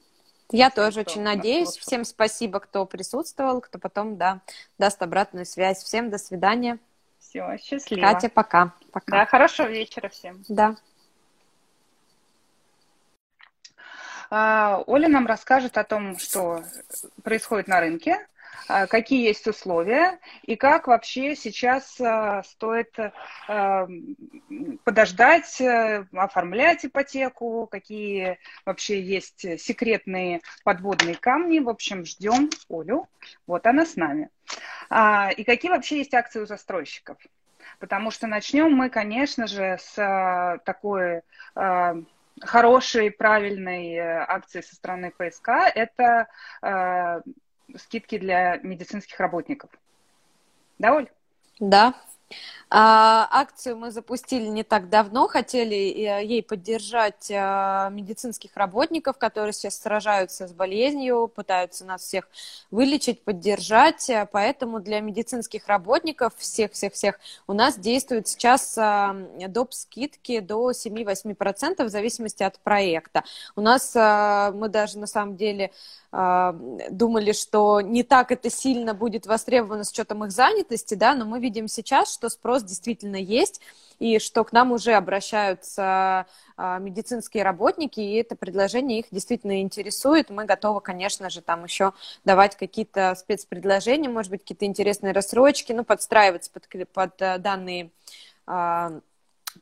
Я 0.52 0.70
тоже 0.70 1.02
очень 1.02 1.22
надеюсь. 1.22 1.76
Всем 1.78 2.06
спасибо, 2.06 2.60
кто 2.60 2.86
присутствовал, 2.86 3.62
кто 3.62 3.80
потом, 3.80 4.18
да, 4.18 4.42
даст 4.78 5.02
обратную 5.02 5.46
связь. 5.46 5.84
Всем 5.84 6.10
до 6.10 6.18
свидания. 6.18 6.80
Все, 7.20 7.58
счастливо. 7.62 8.02
Катя, 8.02 8.30
пока. 8.30 8.74
пока. 8.92 9.12
Да, 9.12 9.26
хорошего 9.26 9.68
вечера 9.68 10.08
всем. 10.08 10.44
Да. 10.48 10.76
А, 14.30 14.84
Оля 14.88 15.08
нам 15.10 15.28
расскажет 15.28 15.78
о 15.78 15.84
том, 15.84 16.18
что 16.18 16.64
происходит 17.24 17.68
на 17.68 17.80
рынке, 17.80 18.26
какие 18.66 19.28
есть 19.28 19.48
условия 19.48 20.20
и 20.44 20.56
как 20.56 20.88
вообще 20.88 21.36
сейчас 21.36 22.00
а, 22.02 22.44
стоит 22.44 22.96
подождать, 24.84 25.62
э, 25.62 26.06
оформлять 26.14 26.86
ипотеку, 26.86 27.68
какие 27.70 28.40
вообще 28.66 29.02
есть 29.02 29.60
секретные 29.60 30.42
подводные 30.64 31.16
камни. 31.16 31.60
В 31.60 31.70
общем, 31.70 32.06
ждем 32.06 32.50
Олю. 32.70 33.08
Вот 33.46 33.66
она 33.68 33.86
с 33.86 33.96
нами. 33.96 34.30
И 34.90 35.44
какие 35.44 35.70
вообще 35.70 35.98
есть 35.98 36.14
акции 36.14 36.40
у 36.40 36.46
застройщиков? 36.46 37.18
Потому 37.80 38.12
что 38.12 38.28
начнем 38.28 38.72
мы, 38.74 38.90
конечно 38.90 39.48
же, 39.48 39.78
с 39.80 40.62
такой 40.66 41.22
хорошей, 42.42 43.12
правильной 43.12 43.96
э, 43.96 44.26
акции 44.28 44.62
со 44.62 44.76
стороны 44.76 45.12
ПСК– 45.12 45.50
это 45.76 46.28
скидки 47.76 48.18
для 48.18 48.58
медицинских 48.58 49.20
работников. 49.20 49.70
Да, 50.80 50.96
Оль? 50.96 51.10
Да, 51.60 51.94
акцию 52.70 53.78
мы 53.78 53.92
запустили 53.92 54.48
не 54.48 54.64
так 54.64 54.90
давно, 54.90 55.28
хотели 55.28 55.76
э, 55.76 56.26
ей 56.26 56.44
поддержать 56.44 57.32
а, 57.32 57.90
медицинских 57.90 58.58
работников, 58.58 59.18
которые 59.18 59.54
сейчас 59.54 59.80
сражаются 59.80 60.48
с 60.48 60.52
болезнью, 60.52 61.32
пытаются 61.34 61.86
нас 61.86 62.02
всех 62.02 62.28
вылечить, 62.70 63.24
поддержать. 63.24 64.12
Поэтому 64.34 64.82
для 64.82 65.00
медицинских 65.00 65.68
работников 65.68 66.34
всех-всех-всех 66.38 67.20
у 67.48 67.54
нас 67.54 67.78
действуют 67.78 68.28
сейчас 68.28 68.78
а, 68.78 69.16
доп. 69.48 69.74
скидки 69.74 70.40
до 70.40 70.72
7-8% 70.72 71.86
в 71.86 71.90
зависимости 71.90 72.44
от 72.44 72.60
проекта. 72.60 73.24
У 73.56 73.62
нас 73.62 73.96
мы 73.96 74.70
даже 74.70 74.98
на 75.00 75.08
самом 75.08 75.36
деле 75.36 75.72
думали, 76.12 77.34
что 77.34 77.82
не 77.82 78.04
так 78.04 78.32
это 78.32 78.50
сильно 78.50 78.94
будет 78.94 79.26
востребовано 79.26 79.84
с 79.84 79.92
учетом 79.92 80.24
их 80.24 80.32
занятости, 80.32 80.96
да, 80.96 81.16
но 81.16 81.26
мы 81.26 81.40
видим 81.40 81.68
сейчас, 81.68 82.17
что 82.18 82.30
спрос 82.30 82.64
действительно 82.64 83.16
есть, 83.16 83.62
и 84.00 84.18
что 84.18 84.44
к 84.44 84.52
нам 84.52 84.72
уже 84.72 84.94
обращаются 84.94 86.26
а, 86.56 86.80
медицинские 86.80 87.44
работники, 87.44 88.00
и 88.00 88.16
это 88.16 88.36
предложение 88.36 89.00
их 89.00 89.06
действительно 89.12 89.62
интересует. 89.62 90.32
Мы 90.32 90.46
готовы, 90.46 90.82
конечно 90.82 91.30
же, 91.30 91.42
там 91.42 91.64
еще 91.64 91.94
давать 92.26 92.56
какие-то 92.56 93.14
спецпредложения, 93.16 94.10
может 94.10 94.32
быть, 94.32 94.42
какие-то 94.42 94.66
интересные 94.66 95.14
рассрочки, 95.14 95.74
ну, 95.74 95.84
подстраиваться 95.84 96.52
под, 96.52 96.68
под 96.92 97.22
э, 97.22 97.38
данные 97.38 97.92
а, 98.48 99.00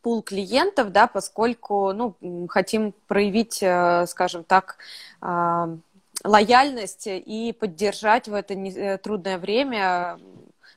пул 0.02 0.22
клиентов, 0.22 0.92
да, 0.94 1.08
поскольку, 1.08 1.92
ну, 1.92 2.16
хотим 2.48 2.94
проявить, 3.08 3.62
э, 3.62 4.06
скажем 4.08 4.46
так, 4.46 4.78
а, 5.20 5.78
лояльность 6.24 7.08
и 7.08 7.54
поддержать 7.58 8.28
в 8.28 8.34
это 8.34 8.54
э, 8.54 8.98
трудное 8.98 9.38
время 9.38 10.18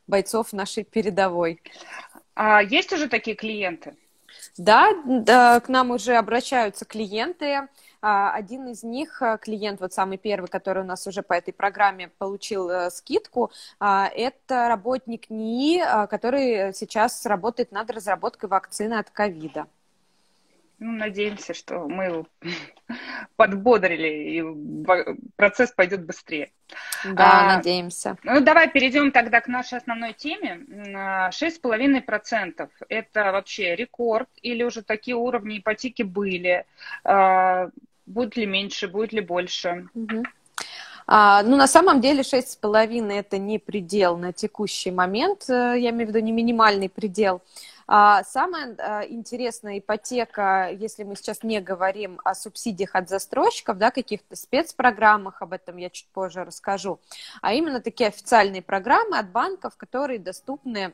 бойцов 0.09 0.53
нашей 0.53 0.85
передовой. 0.85 1.63
А 2.35 2.63
есть 2.63 2.93
уже 2.93 3.09
такие 3.09 3.37
клиенты? 3.37 3.95
Да, 4.57 4.93
да, 5.05 5.61
к 5.61 5.69
нам 5.69 5.91
уже 5.91 6.17
обращаются 6.17 6.85
клиенты. 6.85 7.69
А, 8.01 8.33
один 8.33 8.69
из 8.69 8.83
них, 8.83 9.23
э, 9.23 9.39
клиент, 9.41 9.81
вот 9.81 9.93
самый 9.93 10.19
первый, 10.19 10.49
который 10.49 10.83
у 10.83 10.87
нас 10.87 11.07
уже 11.07 11.23
по 11.23 11.33
этой 11.33 11.53
программе 11.53 12.09
получил 12.19 12.69
э, 12.69 12.91
скидку, 12.91 13.51
а, 13.81 14.09
это 14.15 14.69
работник 14.69 15.31
НИИ, 15.31 16.07
который 16.09 16.73
сейчас 16.75 17.27
работает 17.27 17.73
над 17.73 17.91
разработкой 17.91 18.49
вакцины 18.49 18.95
от 18.95 19.11
ковида. 19.11 19.67
Ну, 20.81 20.93
надеемся, 20.93 21.55
что 21.55 21.89
мы 21.89 22.25
подбодрили, 23.37 24.09
и 24.09 25.25
процесс 25.37 25.73
пойдет 25.73 26.05
быстрее. 26.05 26.53
Да, 27.05 27.53
а, 27.53 27.57
надеемся. 27.57 28.17
Ну, 28.23 28.41
давай 28.41 28.71
перейдем 28.71 29.11
тогда 29.11 29.41
к 29.41 29.49
нашей 29.49 29.79
основной 29.79 30.13
теме. 30.13 30.61
6,5%– 31.31 32.69
это 32.89 33.33
вообще 33.33 33.75
рекорд, 33.75 34.29
или 34.41 34.63
уже 34.63 34.83
такие 34.83 35.17
уровни 35.17 35.59
ипотеки 35.59 36.03
были? 36.03 36.65
А, 37.03 37.71
будет 38.07 38.37
ли 38.37 38.47
меньше, 38.47 38.87
будет 38.87 39.13
ли 39.13 39.21
больше? 39.21 39.89
Угу. 39.95 40.23
А, 41.11 41.43
ну, 41.43 41.57
на 41.57 41.67
самом 41.67 42.01
деле 42.01 42.21
6,5 42.21 43.11
это 43.11 43.39
не 43.39 43.59
предел 43.59 44.17
на 44.19 44.33
текущий 44.33 44.91
момент, 44.91 45.49
э, 45.49 45.75
я 45.79 45.91
имею 45.91 46.07
в 46.07 46.09
виду 46.11 46.19
не 46.19 46.33
минимальный 46.33 46.91
предел. 46.91 47.37
А, 47.37 47.43
самая 47.89 48.77
а, 48.79 49.03
интересная 49.07 49.79
ипотека, 49.79 50.71
если 50.71 51.05
мы 51.05 51.17
сейчас 51.17 51.43
не 51.43 51.61
говорим 51.61 52.21
о 52.23 52.35
субсидиях 52.35 52.95
от 52.95 53.09
застройщиков, 53.09 53.79
да, 53.79 53.91
каких-то 53.91 54.37
спецпрограммах, 54.37 55.41
об 55.41 55.55
этом 55.55 55.79
я 55.79 55.89
чуть 55.89 56.09
позже 56.09 56.45
расскажу, 56.45 57.01
а 57.41 57.55
именно 57.55 57.81
такие 57.81 58.09
официальные 58.09 58.61
программы 58.61 59.19
от 59.19 59.31
банков, 59.31 59.77
которые 59.79 60.19
доступны 60.19 60.87
а, 60.87 60.93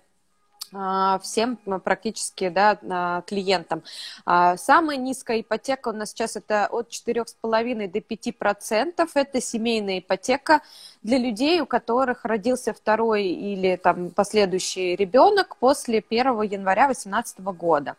всем 1.22 1.56
практически 1.84 2.48
да, 2.48 3.22
клиентам. 3.26 3.82
Самая 4.24 4.96
низкая 4.96 5.40
ипотека 5.40 5.88
у 5.88 5.92
нас 5.92 6.10
сейчас 6.10 6.36
это 6.36 6.66
от 6.66 6.90
4,5 6.90 7.88
до 7.88 7.98
5%. 7.98 9.08
Это 9.14 9.40
семейная 9.40 9.98
ипотека 10.00 10.60
для 11.02 11.18
людей, 11.18 11.60
у 11.60 11.66
которых 11.66 12.24
родился 12.24 12.72
второй 12.72 13.24
или 13.24 13.76
там, 13.76 14.10
последующий 14.10 14.96
ребенок 14.96 15.56
после 15.56 16.02
1 16.08 16.42
января 16.42 16.86
2018 16.86 17.40
года. 17.40 17.96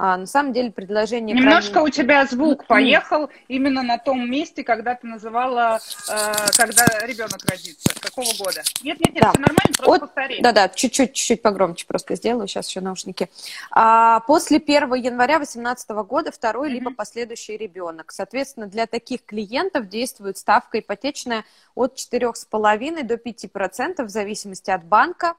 А, 0.00 0.16
на 0.16 0.26
самом 0.26 0.52
деле 0.52 0.70
предложение... 0.70 1.34
Немножко 1.34 1.72
крайне... 1.72 1.88
у 1.88 1.90
тебя 1.90 2.24
звук 2.24 2.66
поехал 2.66 3.30
именно 3.48 3.82
на 3.82 3.98
том 3.98 4.30
месте, 4.30 4.62
когда 4.62 4.94
ты 4.94 5.08
называла, 5.08 5.80
э, 6.08 6.34
когда 6.56 6.86
ребенок 7.02 7.40
родится. 7.50 7.88
Какого 8.00 8.28
года? 8.38 8.62
Нет, 8.84 9.00
нет, 9.00 9.12
нет, 9.12 9.24
да. 9.24 9.32
все 9.32 9.40
нормально, 9.40 9.72
просто 9.76 9.92
От... 9.92 10.00
повтори. 10.02 10.40
Да-да, 10.40 10.68
чуть-чуть, 10.68 11.14
чуть-чуть 11.14 11.42
погромче 11.42 11.84
просто 11.84 12.14
сделаю, 12.14 12.46
сейчас 12.46 12.68
еще 12.68 12.80
наушники. 12.80 13.28
А, 13.72 14.20
после 14.20 14.58
1 14.58 14.94
января 14.94 15.38
2018 15.38 15.90
года 15.90 16.30
второй 16.30 16.68
mm-hmm. 16.68 16.72
либо 16.72 16.94
последующий 16.94 17.56
ребенок. 17.56 18.12
Соответственно, 18.12 18.68
для 18.68 18.86
таких 18.86 19.24
клиентов 19.24 19.88
действует 19.88 20.38
ставка 20.38 20.78
ипотечная 20.78 21.44
от 21.74 21.96
4,5 21.96 23.02
до 23.02 23.14
5% 23.14 24.04
в 24.04 24.08
зависимости 24.08 24.70
от 24.70 24.84
банка. 24.84 25.34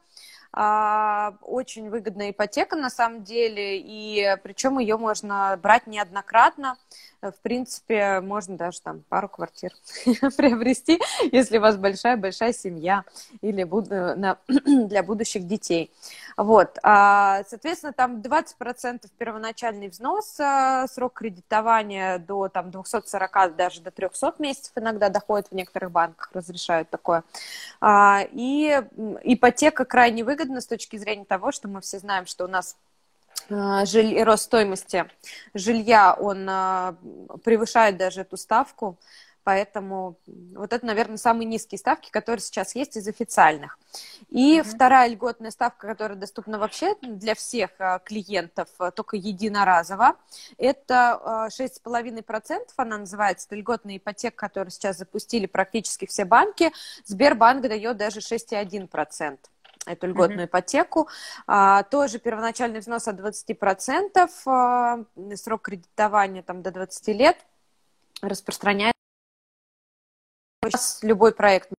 А, 0.52 1.36
очень 1.42 1.90
выгодная 1.90 2.32
ипотека 2.32 2.76
на 2.76 2.90
самом 2.90 3.24
деле, 3.24 3.80
и 3.80 4.36
причем 4.44 4.80
ее 4.80 4.98
можно 4.98 5.58
брать 5.62 5.86
неоднократно. 5.86 6.78
В 7.22 7.36
принципе, 7.42 8.22
можно 8.22 8.58
даже 8.58 8.82
там 8.82 9.04
пару 9.10 9.28
квартир 9.28 9.74
приобрести, 10.38 11.00
если 11.32 11.58
у 11.58 11.62
вас 11.62 11.76
большая-большая 11.78 12.54
семья 12.54 13.04
или 13.42 13.64
для 14.88 15.04
будущих 15.04 15.46
детей. 15.46 15.92
Вот, 16.40 16.78
а, 16.84 17.44
соответственно, 17.50 17.92
там 17.92 18.22
20% 18.22 19.12
первоначальный 19.18 19.90
взнос, 19.90 20.40
а, 20.40 20.88
срок 20.88 21.16
кредитования 21.16 22.18
до 22.18 22.48
там, 22.48 22.72
240, 22.72 23.58
даже 23.58 23.82
до 23.82 23.92
300 23.92 24.36
месяцев 24.40 24.72
иногда 24.78 25.10
доходит, 25.10 25.50
в 25.50 25.52
некоторых 25.54 25.92
банках 25.92 26.30
разрешают 26.34 26.90
такое. 26.90 27.26
А, 27.82 28.22
и 28.32 28.82
ипотека 29.24 29.84
крайне 29.84 30.24
выгодна 30.24 30.62
с 30.62 30.68
точки 30.68 30.96
зрения 30.96 31.26
того, 31.26 31.52
что 31.52 31.68
мы 31.68 31.82
все 31.82 32.00
знаем, 32.00 32.26
что 32.26 32.46
у 32.46 32.48
нас 32.48 32.78
жиль... 33.50 34.24
рост 34.24 34.44
стоимости 34.44 35.10
жилья, 35.54 36.14
он 36.14 36.46
превышает 37.44 37.98
даже 37.98 38.22
эту 38.22 38.38
ставку. 38.38 38.96
Поэтому 39.50 40.20
вот 40.54 40.74
это, 40.74 40.86
наверное, 40.86 41.18
самые 41.18 41.48
низкие 41.48 41.80
ставки, 41.80 42.12
которые 42.12 42.40
сейчас 42.40 42.76
есть 42.76 42.98
из 42.98 43.08
официальных. 43.08 43.80
И 44.30 44.60
mm-hmm. 44.60 44.64
вторая 44.64 45.10
льготная 45.10 45.50
ставка, 45.50 45.88
которая 45.88 46.16
доступна 46.16 46.60
вообще 46.60 46.94
для 47.02 47.34
всех 47.34 47.72
а, 47.80 47.98
клиентов, 47.98 48.68
а, 48.78 48.92
только 48.92 49.18
единоразово, 49.18 50.18
это 50.60 51.50
6,5%, 51.50 52.60
а, 52.78 52.82
она 52.84 53.00
называется, 53.00 53.48
это 53.48 53.56
льготная 53.56 53.98
ипотека, 53.98 54.38
которую 54.38 54.70
сейчас 54.70 55.00
запустили 55.00 55.48
практически 55.48 56.06
все 56.06 56.26
банки. 56.26 56.72
Сбербанк 57.06 57.64
дает 57.64 57.98
даже 57.98 58.20
6,1% 58.20 59.40
эту 59.88 60.06
льготную 60.06 60.42
mm-hmm. 60.42 60.46
ипотеку. 60.46 61.10
А, 61.48 61.82
тоже 61.82 62.20
первоначальный 62.20 62.82
взнос 62.82 63.08
от 63.08 63.20
20%, 63.20 64.30
а, 64.46 65.00
срок 65.34 65.64
кредитования 65.64 66.44
там, 66.44 66.62
до 66.62 66.70
20 66.70 67.08
лет 67.16 67.38
распространяется 68.22 68.94
Сейчас 70.64 71.00
любой 71.04 71.34
проект 71.34 71.72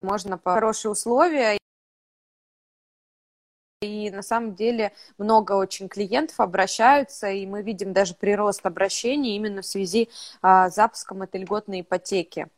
можно 0.00 0.38
по 0.38 0.54
хорошие 0.54 0.90
условия. 0.90 1.58
И 3.82 4.10
на 4.10 4.22
самом 4.22 4.54
деле 4.54 4.92
много 5.18 5.52
очень 5.52 5.88
клиентов 5.88 6.38
обращаются, 6.40 7.28
и 7.28 7.46
мы 7.46 7.62
видим 7.62 7.92
даже 7.92 8.14
прирост 8.14 8.64
обращений 8.64 9.36
именно 9.36 9.62
в 9.62 9.66
связи 9.66 10.08
а, 10.40 10.70
с 10.70 10.76
запуском 10.76 11.22
этой 11.22 11.40
льготной 11.40 11.80
ипотеки. 11.80 12.48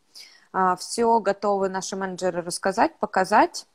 А, 0.53 0.77
все 0.77 1.19
готовы 1.21 1.69
наши 1.69 1.97
менеджеры 1.97 2.43
рассказать, 2.43 2.97
показать, 2.99 3.67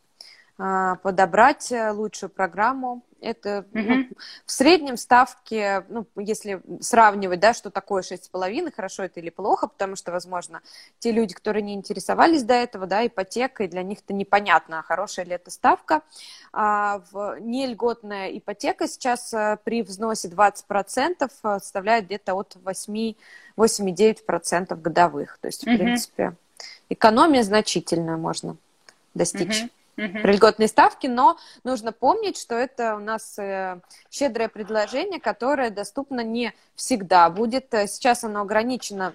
подобрать 1.01 1.71
э, 1.71 1.91
лучшую 1.91 2.29
программу 2.29 3.01
это 3.21 3.65
mm-hmm. 3.71 3.83
ну, 3.85 4.07
в 4.45 4.51
среднем 4.51 4.97
ставки, 4.97 5.83
ну, 5.89 6.05
если 6.17 6.61
сравнивать, 6.81 7.39
да, 7.39 7.53
что 7.53 7.69
такое 7.69 8.01
6,5, 8.01 8.71
хорошо 8.73 9.03
это 9.03 9.19
или 9.19 9.29
плохо, 9.29 9.67
потому 9.67 9.95
что, 9.95 10.11
возможно, 10.11 10.61
те 10.99 11.11
люди, 11.11 11.33
которые 11.33 11.63
не 11.63 11.73
интересовались 11.73 12.43
до 12.43 12.53
этого, 12.53 12.87
да, 12.87 13.05
ипотекой, 13.05 13.67
для 13.67 13.83
них 13.83 13.99
это 13.99 14.13
непонятно, 14.13 14.83
хорошая 14.83 15.25
ли 15.25 15.33
это 15.33 15.51
ставка. 15.51 16.01
А 16.51 17.01
в 17.11 17.39
нельготная 17.39 18.29
ипотека 18.37 18.87
сейчас 18.87 19.33
э, 19.33 19.57
при 19.63 19.81
взносе 19.81 20.27
20% 20.27 21.13
э, 21.21 21.27
составляет 21.59 22.05
где-то 22.05 22.33
от 22.35 22.57
8, 22.61 23.13
8,9% 23.57 24.75
годовых. 24.75 25.37
То 25.41 25.47
есть, 25.47 25.63
в 25.63 25.67
mm-hmm. 25.67 25.77
принципе, 25.77 26.35
экономия 26.89 27.43
значительная 27.43 28.17
можно 28.17 28.57
достичь. 29.13 29.63
Mm-hmm 29.63 29.71
угу. 30.05 30.19
при 30.21 30.33
льготной 30.33 30.67
ставке, 30.67 31.09
но 31.09 31.37
нужно 31.63 31.91
помнить, 31.91 32.37
что 32.37 32.55
это 32.55 32.95
у 32.95 32.99
нас 32.99 33.37
э, 33.37 33.81
щедрое 34.09 34.49
предложение, 34.49 35.19
которое 35.19 35.69
доступно 35.69 36.21
не 36.21 36.53
всегда 36.75 37.29
будет. 37.29 37.73
Э, 37.73 37.87
сейчас 37.87 38.23
оно 38.23 38.41
ограничено 38.41 39.13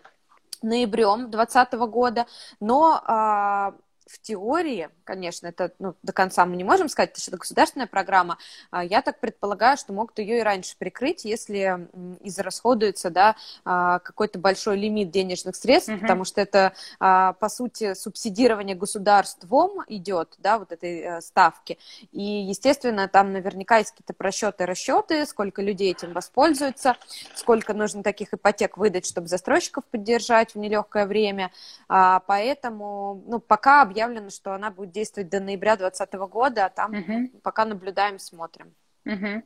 ноябрем 0.62 1.30
2020 1.30 1.72
года, 1.90 2.26
но 2.58 3.00
а, 3.04 3.74
в 4.06 4.18
теории, 4.20 4.90
конечно, 5.04 5.46
это 5.46 5.72
ну, 5.78 5.94
до 6.02 6.12
конца 6.12 6.44
мы 6.46 6.56
не 6.56 6.64
можем 6.64 6.88
сказать, 6.88 7.10
потому 7.10 7.22
что 7.22 7.30
это 7.30 7.38
государственная 7.38 7.86
программа, 7.86 8.38
а, 8.70 8.84
я 8.84 9.02
так 9.02 9.20
предполагаю, 9.20 9.76
что 9.76 9.92
могут 9.92 10.18
ее 10.18 10.38
и 10.38 10.42
раньше 10.42 10.74
прикрыть, 10.78 11.24
если 11.24 11.88
израсходуется 12.22 13.10
да, 13.10 13.36
а, 13.64 13.98
какой-то 14.00 14.38
большой 14.38 14.78
лимит 14.78 15.10
денежных 15.10 15.56
средств, 15.56 15.90
угу. 15.90 16.00
потому 16.00 16.24
что 16.24 16.40
это, 16.40 16.72
а, 16.98 17.34
по 17.34 17.48
сути, 17.48 17.94
субсидирование 17.94 18.74
государством 18.74 19.82
идет, 19.88 20.34
да, 20.38 20.58
вот 20.58 20.72
этой 20.72 21.00
э, 21.00 21.20
ставки, 21.20 21.78
и, 22.12 22.22
естественно, 22.22 23.08
там 23.08 23.32
наверняка 23.32 23.78
есть 23.78 23.90
какие-то 23.90 24.14
просчеты, 24.14 24.66
расчеты, 24.66 25.26
сколько 25.26 25.62
людей 25.62 25.92
этим 25.92 26.12
воспользуются, 26.12 26.96
сколько 27.34 27.74
нужно 27.74 28.02
таких 28.02 28.32
ипотек 28.32 28.76
выдать, 28.76 29.06
чтобы 29.06 29.28
застройщиков 29.28 29.84
поддержать 29.84 30.54
в 30.54 30.58
нелегкое 30.58 31.06
время, 31.06 31.50
поэтому, 31.88 33.22
ну, 33.26 33.40
пока 33.40 33.82
объявлено, 33.82 34.30
что 34.30 34.54
она 34.54 34.70
будет 34.70 34.92
действовать 34.94 35.28
до 35.28 35.40
ноября 35.40 35.76
2020 35.76 36.14
года, 36.30 36.66
а 36.66 36.70
там 36.70 36.92
угу. 36.92 37.40
пока 37.42 37.64
наблюдаем, 37.66 38.18
смотрим. 38.18 38.74
Угу. 39.04 39.42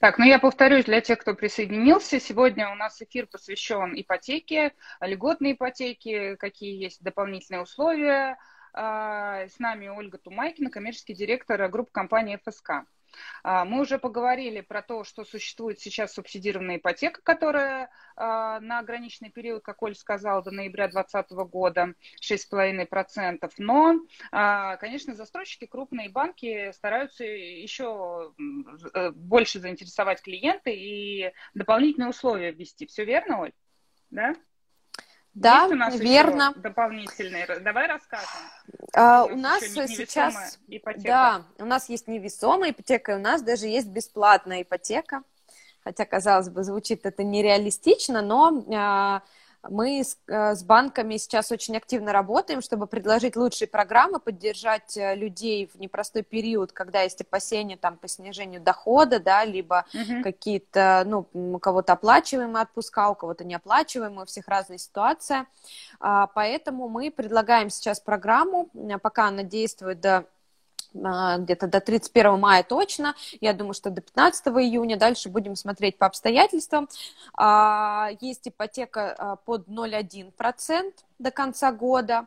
Так, 0.00 0.18
ну 0.18 0.24
я 0.24 0.38
повторюсь 0.38 0.84
для 0.84 1.00
тех, 1.00 1.18
кто 1.18 1.34
присоединился. 1.34 2.20
Сегодня 2.20 2.70
у 2.70 2.74
нас 2.74 3.00
эфир 3.00 3.26
посвящен 3.26 3.94
ипотеке, 3.94 4.72
льготной 5.00 5.52
ипотеке, 5.52 6.36
какие 6.36 6.82
есть 6.82 7.02
дополнительные 7.02 7.62
условия. 7.62 8.36
А, 8.74 9.46
с 9.48 9.58
нами 9.58 9.88
Ольга 9.88 10.18
Тумайкина, 10.18 10.70
коммерческий 10.70 11.14
директор 11.14 11.68
группы 11.68 11.90
компании 11.92 12.38
ФСК. 12.44 12.84
А, 13.42 13.64
мы 13.64 13.80
уже 13.80 13.98
поговорили 13.98 14.60
про 14.60 14.82
то, 14.82 15.04
что 15.04 15.24
существует 15.24 15.80
сейчас 15.80 16.14
субсидированная 16.14 16.76
ипотека, 16.76 17.20
которая 17.22 17.90
а, 18.16 18.60
на 18.60 18.78
ограниченный 18.78 19.30
период, 19.30 19.62
как 19.62 19.82
Оль 19.82 19.94
сказала, 19.94 20.42
до 20.42 20.50
ноября 20.50 20.88
2020 20.88 21.30
года 21.50 21.94
6,5%. 22.20 23.50
Но, 23.58 24.00
а, 24.30 24.76
конечно, 24.76 25.14
застройщики, 25.14 25.66
крупные 25.66 26.08
банки 26.08 26.72
стараются 26.72 27.24
еще 27.24 28.32
э, 28.94 29.10
больше 29.10 29.60
заинтересовать 29.60 30.22
клиента 30.22 30.70
и 30.70 31.32
дополнительные 31.54 32.10
условия 32.10 32.52
ввести. 32.52 32.86
Все 32.86 33.04
верно, 33.04 33.42
Оль? 33.42 33.52
Да? 34.10 34.34
Да, 35.34 35.62
Есть 35.62 35.72
у 35.72 35.76
нас 35.76 35.94
верно. 35.96 36.52
дополнительные. 36.56 37.46
Давай 37.60 37.86
расскажем. 37.86 38.28
А, 38.94 39.24
у 39.24 39.34
нас, 39.36 39.62
у 39.62 39.80
нас 39.80 39.90
сейчас, 39.90 40.58
ипотека. 40.68 41.02
да, 41.04 41.42
у 41.58 41.64
нас 41.64 41.88
есть 41.88 42.06
невесомая 42.06 42.72
ипотека, 42.72 43.12
и 43.12 43.14
у 43.14 43.18
нас 43.18 43.42
даже 43.42 43.66
есть 43.66 43.88
бесплатная 43.88 44.62
ипотека. 44.62 45.22
Хотя, 45.84 46.04
казалось 46.04 46.48
бы, 46.50 46.62
звучит 46.62 47.06
это 47.06 47.24
нереалистично, 47.24 48.20
но 48.20 48.62
а, 48.74 49.22
мы 49.68 50.02
с, 50.02 50.18
э, 50.26 50.54
с 50.54 50.64
банками 50.64 51.16
сейчас 51.16 51.52
очень 51.52 51.76
активно 51.76 52.12
работаем, 52.12 52.60
чтобы 52.62 52.86
предложить 52.86 53.36
лучшие 53.36 53.68
программы, 53.68 54.18
поддержать 54.18 54.96
э, 54.96 55.14
людей 55.14 55.70
в 55.72 55.78
непростой 55.78 56.22
период, 56.22 56.72
когда 56.72 57.02
есть 57.02 57.20
опасения 57.20 57.76
там, 57.76 57.96
по 57.96 58.08
снижению 58.08 58.60
дохода, 58.60 59.20
да, 59.20 59.44
либо 59.44 59.84
uh-huh. 59.94 60.22
какие-то, 60.22 61.04
ну, 61.06 61.28
у 61.32 61.58
кого-то 61.58 61.92
оплачиваемые 61.92 62.62
отпуска, 62.62 63.10
у 63.10 63.14
кого-то 63.14 63.44
неоплачиваемые, 63.44 64.22
у 64.22 64.26
всех 64.26 64.48
разная 64.48 64.78
ситуация. 64.78 65.46
А, 66.00 66.26
поэтому 66.26 66.88
мы 66.88 67.10
предлагаем 67.10 67.70
сейчас 67.70 68.00
программу, 68.00 68.68
пока 69.00 69.28
она 69.28 69.44
действует 69.44 70.00
до 70.00 70.26
где-то 70.94 71.66
до 71.66 71.80
31 71.80 72.38
мая 72.38 72.62
точно, 72.62 73.14
я 73.40 73.52
думаю, 73.52 73.74
что 73.74 73.90
до 73.90 74.00
15 74.00 74.46
июня, 74.48 74.96
дальше 74.96 75.28
будем 75.28 75.56
смотреть 75.56 75.98
по 75.98 76.06
обстоятельствам. 76.06 76.88
А, 77.34 78.10
есть 78.20 78.48
ипотека 78.48 79.14
а, 79.16 79.36
под 79.36 79.68
0,1% 79.68 80.92
до 81.18 81.30
конца 81.30 81.70
года, 81.70 82.26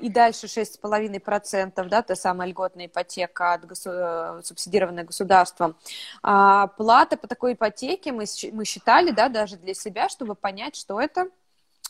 и 0.00 0.08
дальше 0.08 0.46
6,5%, 0.46 1.88
да, 1.88 2.02
та 2.02 2.14
самая 2.14 2.48
льготная 2.48 2.86
ипотека, 2.86 3.54
от 3.54 3.66
госу... 3.66 3.90
Э, 3.92 4.40
субсидированная 4.44 5.02
государством. 5.02 5.74
Плата 6.22 7.16
по 7.20 7.26
такой 7.26 7.54
ипотеке 7.54 8.12
мы, 8.12 8.24
мы 8.52 8.64
считали, 8.64 9.10
да, 9.10 9.28
даже 9.28 9.56
для 9.56 9.74
себя, 9.74 10.08
чтобы 10.08 10.36
понять, 10.36 10.76
что 10.76 11.00
это 11.00 11.28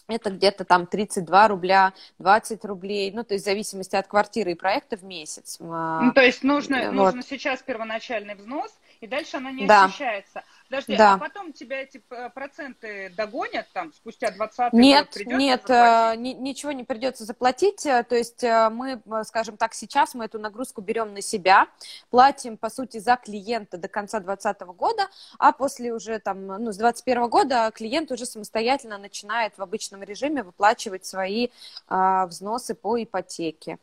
это 0.09 0.31
где-то 0.31 0.65
там 0.65 0.87
32 0.87 1.49
рубля, 1.49 1.93
20 2.19 2.65
рублей, 2.65 3.13
ну, 3.13 3.25
то 3.25 3.35
есть 3.35 3.45
в 3.45 3.49
зависимости 3.49 3.95
от 3.95 4.07
квартиры 4.07 4.53
и 4.53 4.55
проекта 4.55 4.97
в 4.97 5.05
месяц. 5.05 5.59
Ну, 5.61 6.13
то 6.13 6.23
есть 6.23 6.43
нужно, 6.43 6.91
вот. 6.93 7.15
нужно 7.15 7.23
сейчас 7.23 7.63
первоначальный 7.63 8.35
взнос, 8.35 8.73
и 9.01 9.07
дальше 9.07 9.37
оно 9.37 9.51
не 9.51 9.67
да. 9.67 9.85
ощущается. 9.85 10.43
Подожди, 10.69 10.97
да. 10.97 11.15
а 11.15 11.19
потом 11.19 11.53
тебя 11.55 11.81
эти 11.83 12.03
проценты 12.35 13.11
догонят 13.17 13.67
там 13.73 13.93
спустя 13.95 14.31
20 14.31 14.75
Нет, 14.75 15.17
год 15.25 15.35
нет, 15.39 15.71
э, 15.71 16.15
ничего 16.17 16.73
не 16.73 16.85
придется 16.85 17.25
заплатить. 17.25 17.87
Э, 17.87 18.05
то 18.05 18.15
есть 18.15 18.45
э, 18.45 18.69
мы, 18.69 19.01
скажем 19.25 19.57
так, 19.57 19.73
сейчас 19.73 20.15
мы 20.15 20.27
эту 20.27 20.39
нагрузку 20.39 20.83
берем 20.83 21.15
на 21.15 21.23
себя, 21.23 21.69
платим, 22.11 22.59
по 22.59 22.69
сути, 22.69 22.99
за 22.99 23.17
клиента 23.17 23.79
до 23.79 23.89
конца 23.89 24.21
2020 24.21 24.61
года, 24.77 25.09
а 25.39 25.53
после 25.53 25.95
уже 25.95 26.19
там, 26.19 26.47
ну, 26.47 26.71
с 26.71 26.77
2021 26.77 27.29
года 27.29 27.71
клиент 27.75 28.13
уже 28.13 28.27
самостоятельно 28.27 28.99
начинает 28.99 29.57
в 29.57 29.63
обычном 29.63 30.03
режиме 30.03 30.43
выплачивать 30.43 31.07
свои 31.07 31.49
а, 31.89 32.27
взносы 32.27 32.75
по 32.75 33.03
ипотеке. 33.03 33.79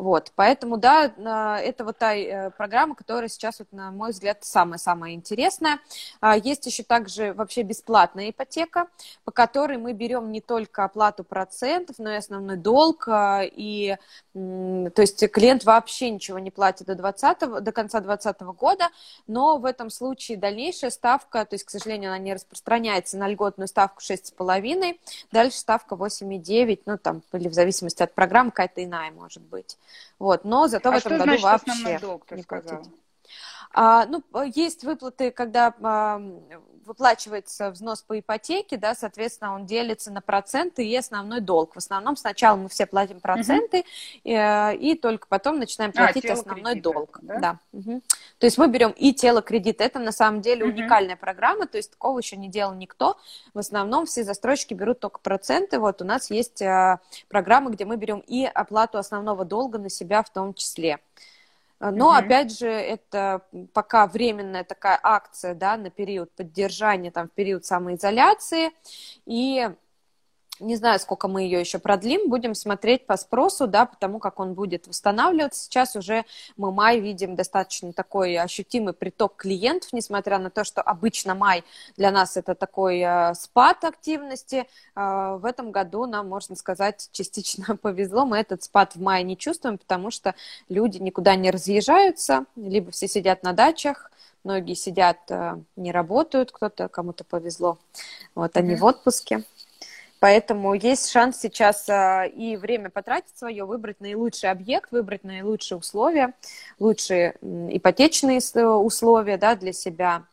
Вот, 0.00 0.32
поэтому, 0.34 0.78
да, 0.78 1.60
это 1.60 1.84
вот 1.84 1.98
та 1.98 2.14
э, 2.14 2.50
программа, 2.52 2.94
которая 2.94 3.28
сейчас, 3.28 3.58
вот, 3.58 3.70
на 3.70 3.90
мой 3.90 4.12
взгляд, 4.12 4.38
самая-самая 4.40 5.12
интересная. 5.12 5.78
А, 6.22 6.38
есть 6.38 6.64
еще 6.64 6.84
также 6.84 7.34
вообще 7.34 7.62
бесплатная 7.62 8.30
ипотека, 8.30 8.86
по 9.24 9.30
которой 9.30 9.76
мы 9.76 9.92
берем 9.92 10.32
не 10.32 10.40
только 10.40 10.84
оплату 10.84 11.22
процентов, 11.22 11.96
но 11.98 12.12
и 12.12 12.16
основной 12.16 12.56
долг, 12.56 13.08
а, 13.08 13.42
и, 13.44 13.96
то 14.32 15.02
есть 15.02 15.30
клиент 15.32 15.64
вообще 15.64 16.08
ничего 16.08 16.38
не 16.38 16.50
платит 16.50 16.86
до, 16.86 16.94
20, 16.94 17.62
до 17.62 17.72
конца 17.72 18.00
2020 18.00 18.40
года, 18.58 18.88
но 19.26 19.58
в 19.58 19.66
этом 19.66 19.90
случае 19.90 20.38
дальнейшая 20.38 20.90
ставка, 20.90 21.44
то 21.44 21.54
есть, 21.54 21.64
к 21.64 21.70
сожалению, 21.70 22.10
она 22.10 22.18
не 22.18 22.32
распространяется 22.32 23.18
на 23.18 23.28
льготную 23.28 23.68
ставку 23.68 24.00
6,5, 24.00 24.98
дальше 25.30 25.58
ставка 25.58 25.94
8,9, 25.94 26.82
ну, 26.86 26.96
там, 26.96 27.22
или 27.34 27.48
в 27.48 27.54
зависимости 27.54 28.02
от 28.02 28.14
программы, 28.14 28.50
какая-то 28.50 28.82
иная 28.82 29.10
может 29.10 29.42
быть. 29.42 29.49
Вот, 30.18 30.44
но 30.44 30.68
зато 30.68 30.90
а 30.90 30.92
в 30.92 30.96
этом 30.96 31.18
году 31.18 31.38
значит 31.38 31.42
вообще 31.42 32.00
ты 32.26 32.36
не 32.36 32.42
сказала? 32.42 32.84
А, 33.72 34.06
ну, 34.06 34.22
есть 34.54 34.84
выплаты, 34.84 35.30
когда 35.30 35.74
а, 35.82 36.20
выплачивается 36.90 37.70
взнос 37.70 38.02
по 38.02 38.18
ипотеке, 38.18 38.76
да, 38.76 38.96
соответственно, 38.96 39.54
он 39.54 39.64
делится 39.64 40.10
на 40.10 40.20
проценты 40.20 40.84
и 40.84 40.96
основной 40.96 41.40
долг. 41.40 41.74
В 41.74 41.76
основном 41.76 42.16
сначала 42.16 42.56
мы 42.56 42.68
все 42.68 42.84
платим 42.84 43.20
проценты, 43.20 43.80
угу. 43.80 43.86
и, 44.24 44.76
и 44.80 44.94
только 44.96 45.28
потом 45.28 45.60
начинаем 45.60 45.92
а, 45.94 45.98
платить 45.98 46.26
а, 46.26 46.32
основной 46.32 46.72
кредита, 46.72 46.92
долг. 46.92 47.18
Да? 47.22 47.38
Да. 47.38 47.58
Угу. 47.72 48.02
То 48.38 48.46
есть 48.46 48.58
мы 48.58 48.66
берем 48.66 48.90
и 48.90 49.14
тело 49.14 49.40
кредита. 49.40 49.84
Это 49.84 50.00
на 50.00 50.10
самом 50.10 50.40
деле 50.40 50.64
угу. 50.64 50.72
уникальная 50.72 51.16
программа, 51.16 51.68
то 51.68 51.76
есть 51.76 51.92
такого 51.92 52.18
еще 52.18 52.36
не 52.36 52.48
делал 52.48 52.74
никто. 52.74 53.16
В 53.54 53.60
основном 53.60 54.06
все 54.06 54.24
застройщики 54.24 54.74
берут 54.74 54.98
только 54.98 55.20
проценты. 55.20 55.78
Вот 55.78 56.02
у 56.02 56.04
нас 56.04 56.28
есть 56.30 56.60
а, 56.60 56.98
программа, 57.28 57.70
где 57.70 57.84
мы 57.84 57.98
берем 57.98 58.18
и 58.26 58.44
оплату 58.44 58.98
основного 58.98 59.44
долга 59.44 59.78
на 59.78 59.90
себя 59.90 60.24
в 60.24 60.30
том 60.30 60.54
числе. 60.54 60.98
Но, 61.80 62.14
mm-hmm. 62.14 62.18
опять 62.18 62.58
же, 62.58 62.68
это 62.68 63.42
пока 63.72 64.06
временная 64.06 64.64
такая 64.64 65.00
акция, 65.02 65.54
да, 65.54 65.78
на 65.78 65.90
период 65.90 66.30
поддержания, 66.32 67.10
там, 67.10 67.28
в 67.28 67.32
период 67.32 67.64
самоизоляции, 67.64 68.70
и 69.24 69.70
не 70.60 70.76
знаю, 70.76 71.00
сколько 71.00 71.26
мы 71.26 71.42
ее 71.42 71.60
еще 71.60 71.78
продлим, 71.78 72.28
будем 72.28 72.54
смотреть 72.54 73.06
по 73.06 73.16
спросу, 73.16 73.66
да, 73.66 73.86
потому 73.86 74.18
как 74.18 74.38
он 74.38 74.54
будет 74.54 74.86
восстанавливаться. 74.86 75.64
Сейчас 75.64 75.96
уже 75.96 76.24
мы 76.56 76.72
май 76.72 77.00
видим 77.00 77.34
достаточно 77.34 77.92
такой 77.92 78.36
ощутимый 78.36 78.92
приток 78.92 79.36
клиентов, 79.36 79.92
несмотря 79.92 80.38
на 80.38 80.50
то, 80.50 80.64
что 80.64 80.82
обычно 80.82 81.34
май 81.34 81.64
для 81.96 82.10
нас 82.10 82.36
это 82.36 82.54
такой 82.54 83.00
э, 83.00 83.34
спад 83.34 83.84
активности. 83.84 84.66
Э, 84.94 85.38
в 85.40 85.44
этом 85.44 85.72
году 85.72 86.06
нам, 86.06 86.28
можно 86.28 86.56
сказать, 86.56 87.08
частично 87.12 87.76
повезло. 87.82 88.26
Мы 88.26 88.38
этот 88.38 88.62
спад 88.62 88.94
в 88.94 89.00
мае 89.00 89.24
не 89.24 89.36
чувствуем, 89.36 89.78
потому 89.78 90.10
что 90.10 90.34
люди 90.68 90.98
никуда 90.98 91.34
не 91.36 91.50
разъезжаются, 91.50 92.44
либо 92.56 92.90
все 92.90 93.08
сидят 93.08 93.42
на 93.42 93.52
дачах, 93.52 94.10
многие 94.44 94.74
сидят, 94.74 95.18
э, 95.30 95.56
не 95.76 95.92
работают, 95.92 96.52
кто-то, 96.52 96.88
кому-то 96.88 97.24
повезло, 97.24 97.78
вот 98.34 98.56
они 98.56 98.74
mm-hmm. 98.74 98.78
в 98.78 98.84
отпуске. 98.84 99.44
Поэтому 100.20 100.74
есть 100.74 101.10
шанс 101.10 101.40
сейчас 101.40 101.88
а, 101.88 102.24
и 102.26 102.56
время 102.56 102.90
потратить 102.90 103.36
свое, 103.36 103.64
выбрать 103.64 104.00
наилучший 104.00 104.50
объект, 104.50 104.92
выбрать 104.92 105.24
наилучшие 105.24 105.78
условия, 105.78 106.34
лучшие 106.78 107.36
ипотечные 107.40 108.38
условия 108.38 109.38
да, 109.38 109.56
для 109.56 109.72
себя. 109.72 110.26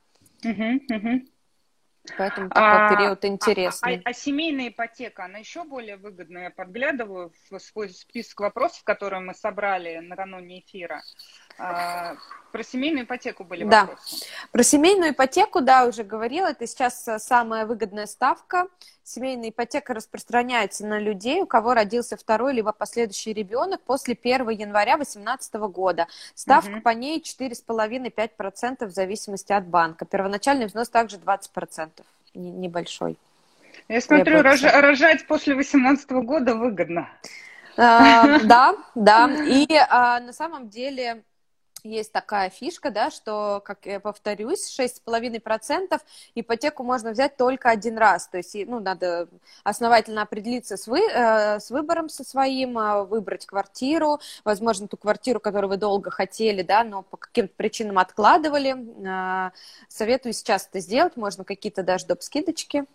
Угу, 0.43 0.95
угу. 0.95 1.21
Поэтому 2.17 2.49
такой 2.49 2.63
а, 2.63 2.95
период 2.95 3.25
интересный. 3.25 3.95
А, 3.95 3.99
а, 3.99 4.09
а 4.09 4.13
семейная 4.13 4.69
ипотека, 4.69 5.25
она 5.25 5.39
еще 5.39 5.63
более 5.63 5.97
выгодная. 5.97 6.43
Я 6.43 6.51
подглядываю 6.51 7.31
в 7.49 7.59
свой 7.59 7.89
список 7.89 8.41
вопросов, 8.41 8.83
которые 8.83 9.21
мы 9.21 9.33
собрали 9.33 9.97
накануне 9.97 10.59
эфира. 10.59 10.95
А, 10.97 11.46
про 11.57 12.63
семейную 12.63 13.05
ипотеку 13.05 13.43
были 13.43 13.63
да. 13.63 13.81
вопросы. 13.81 14.25
Про 14.51 14.63
семейную 14.63 15.11
ипотеку, 15.11 15.61
да, 15.61 15.85
уже 15.85 16.03
говорила. 16.03 16.47
Это 16.47 16.65
сейчас 16.65 17.07
э, 17.07 17.19
самая 17.19 17.65
выгодная 17.65 18.05
ставка. 18.05 18.67
Семейная 19.03 19.49
ипотека 19.49 19.93
распространяется 19.93 20.85
на 20.85 20.99
людей, 20.99 21.41
у 21.41 21.45
кого 21.45 21.73
родился 21.73 22.17
второй 22.17 22.53
либо 22.53 22.71
последующий 22.71 23.33
ребенок 23.33 23.81
после 23.81 24.17
1 24.21 24.49
января 24.49 24.95
2018 24.95 25.53
года. 25.71 26.07
Ставка 26.35 26.71
угу. 26.71 26.81
по 26.81 26.89
ней 26.89 27.21
4,5-5% 27.21 28.85
в 28.85 28.91
зависимости 28.91 29.53
от 29.53 29.65
банка. 29.67 30.05
Первоначальный 30.05 30.65
взнос 30.65 30.89
также 30.89 31.17
20%, 31.17 31.89
небольшой. 32.33 33.17
Я 33.87 34.01
смотрю, 34.01 34.41
рожать 34.41 35.27
после 35.27 35.53
2018 35.53 36.11
года 36.11 36.55
выгодно. 36.55 37.07
А, 37.77 38.39
да, 38.39 38.75
да. 38.95 39.31
И 39.45 39.67
а, 39.89 40.19
на 40.19 40.33
самом 40.33 40.69
деле 40.69 41.23
есть 41.89 42.11
такая 42.11 42.49
фишка, 42.49 42.91
да, 42.91 43.09
что, 43.09 43.61
как 43.63 43.85
я 43.85 43.99
повторюсь, 43.99 44.77
6,5% 44.79 45.99
ипотеку 46.35 46.83
можно 46.83 47.11
взять 47.11 47.37
только 47.37 47.69
один 47.69 47.97
раз. 47.97 48.27
То 48.27 48.37
есть, 48.37 48.55
ну, 48.67 48.79
надо 48.79 49.29
основательно 49.63 50.21
определиться 50.21 50.77
с, 50.77 50.87
вы, 50.87 51.01
э, 51.01 51.59
с 51.59 51.69
выбором 51.69 52.09
со 52.09 52.23
своим, 52.23 52.77
э, 52.77 53.03
выбрать 53.03 53.45
квартиру, 53.45 54.19
возможно, 54.43 54.87
ту 54.87 54.97
квартиру, 54.97 55.39
которую 55.39 55.69
вы 55.69 55.77
долго 55.77 56.11
хотели, 56.11 56.61
да, 56.61 56.83
но 56.83 57.03
по 57.03 57.17
каким-то 57.17 57.53
причинам 57.55 57.99
откладывали. 57.99 58.75
Э, 59.07 59.51
советую 59.87 60.33
сейчас 60.33 60.67
это 60.67 60.79
сделать, 60.79 61.17
можно 61.17 61.43
какие-то 61.43 61.83
даже 61.83 62.05
доп. 62.05 62.21
скидочки 62.21 62.85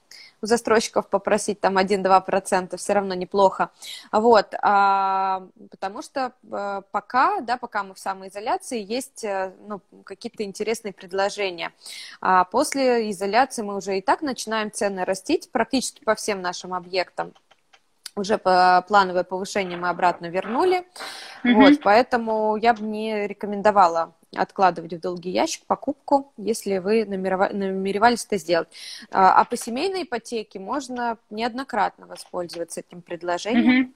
у 0.43 0.47
застройщиков 0.47 1.09
попросить, 1.09 1.61
там 1.61 1.79
1-2%, 1.79 2.77
все 2.77 2.93
равно 2.93 3.15
неплохо. 3.15 3.71
Вот, 4.11 4.55
а, 4.61 5.47
потому 5.71 6.03
что 6.03 6.33
э, 6.51 6.83
пока, 6.91 7.41
да, 7.41 7.57
пока 7.57 7.85
мы 7.85 7.95
в 7.95 7.99
самоизоляции, 7.99 8.79
есть 8.83 9.25
э, 9.25 9.53
ну, 9.67 9.81
какие-то 10.05 10.43
интересные 10.45 10.93
предложения. 10.93 11.73
А 12.21 12.45
после 12.45 13.11
изоляции 13.11 13.63
мы 13.63 13.77
уже 13.77 13.99
и 13.99 14.01
так 14.01 14.23
начинаем 14.23 14.71
цены 14.71 15.05
растить 15.05 15.51
практически 15.51 16.05
по 16.05 16.15
всем 16.15 16.43
нашим 16.43 16.75
объектам 16.75 17.33
уже 18.15 18.39
по 18.39 18.85
плановое 18.89 19.25
повышение 19.25 19.79
мы 19.79 19.89
обратно 19.89 20.27
вернули. 20.27 20.85
Mm-hmm. 21.45 21.55
Вот, 21.55 21.81
поэтому 21.83 22.57
я 22.57 22.75
бы 22.75 22.83
не 22.83 23.27
рекомендовала 23.27 24.15
откладывать 24.35 24.95
в 24.95 25.01
долгий 25.01 25.31
ящик 25.31 25.65
покупку, 25.67 26.33
если 26.39 26.79
вы 26.79 27.05
намеревались 27.05 28.25
это 28.25 28.39
сделать. 28.39 28.69
А, 29.11 29.41
а 29.41 29.45
по 29.45 29.57
семейной 29.57 30.05
ипотеке 30.05 30.59
можно 30.59 31.19
неоднократно 31.29 32.07
воспользоваться 32.07 32.81
этим 32.81 33.03
предложением. 33.03 33.83
Угу. 33.83 33.93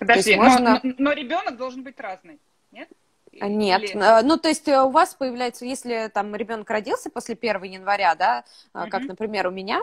Подожди, 0.00 0.36
можно... 0.36 0.80
но, 0.82 0.94
но 0.98 1.12
ребенок 1.12 1.56
должен 1.56 1.82
быть 1.82 1.98
разный, 1.98 2.38
нет? 2.70 2.88
Нет, 3.32 3.82
Или... 3.82 4.22
ну 4.22 4.36
то 4.36 4.48
есть 4.48 4.66
э, 4.66 4.80
у 4.82 4.90
вас 4.90 5.14
появляется, 5.14 5.64
если 5.64 6.10
там 6.12 6.34
ребенок 6.34 6.68
родился 6.68 7.10
после 7.10 7.38
1 7.40 7.62
января, 7.62 8.14
да, 8.16 8.44
угу. 8.74 8.90
как, 8.90 9.04
например, 9.04 9.46
у 9.46 9.50
меня, 9.50 9.82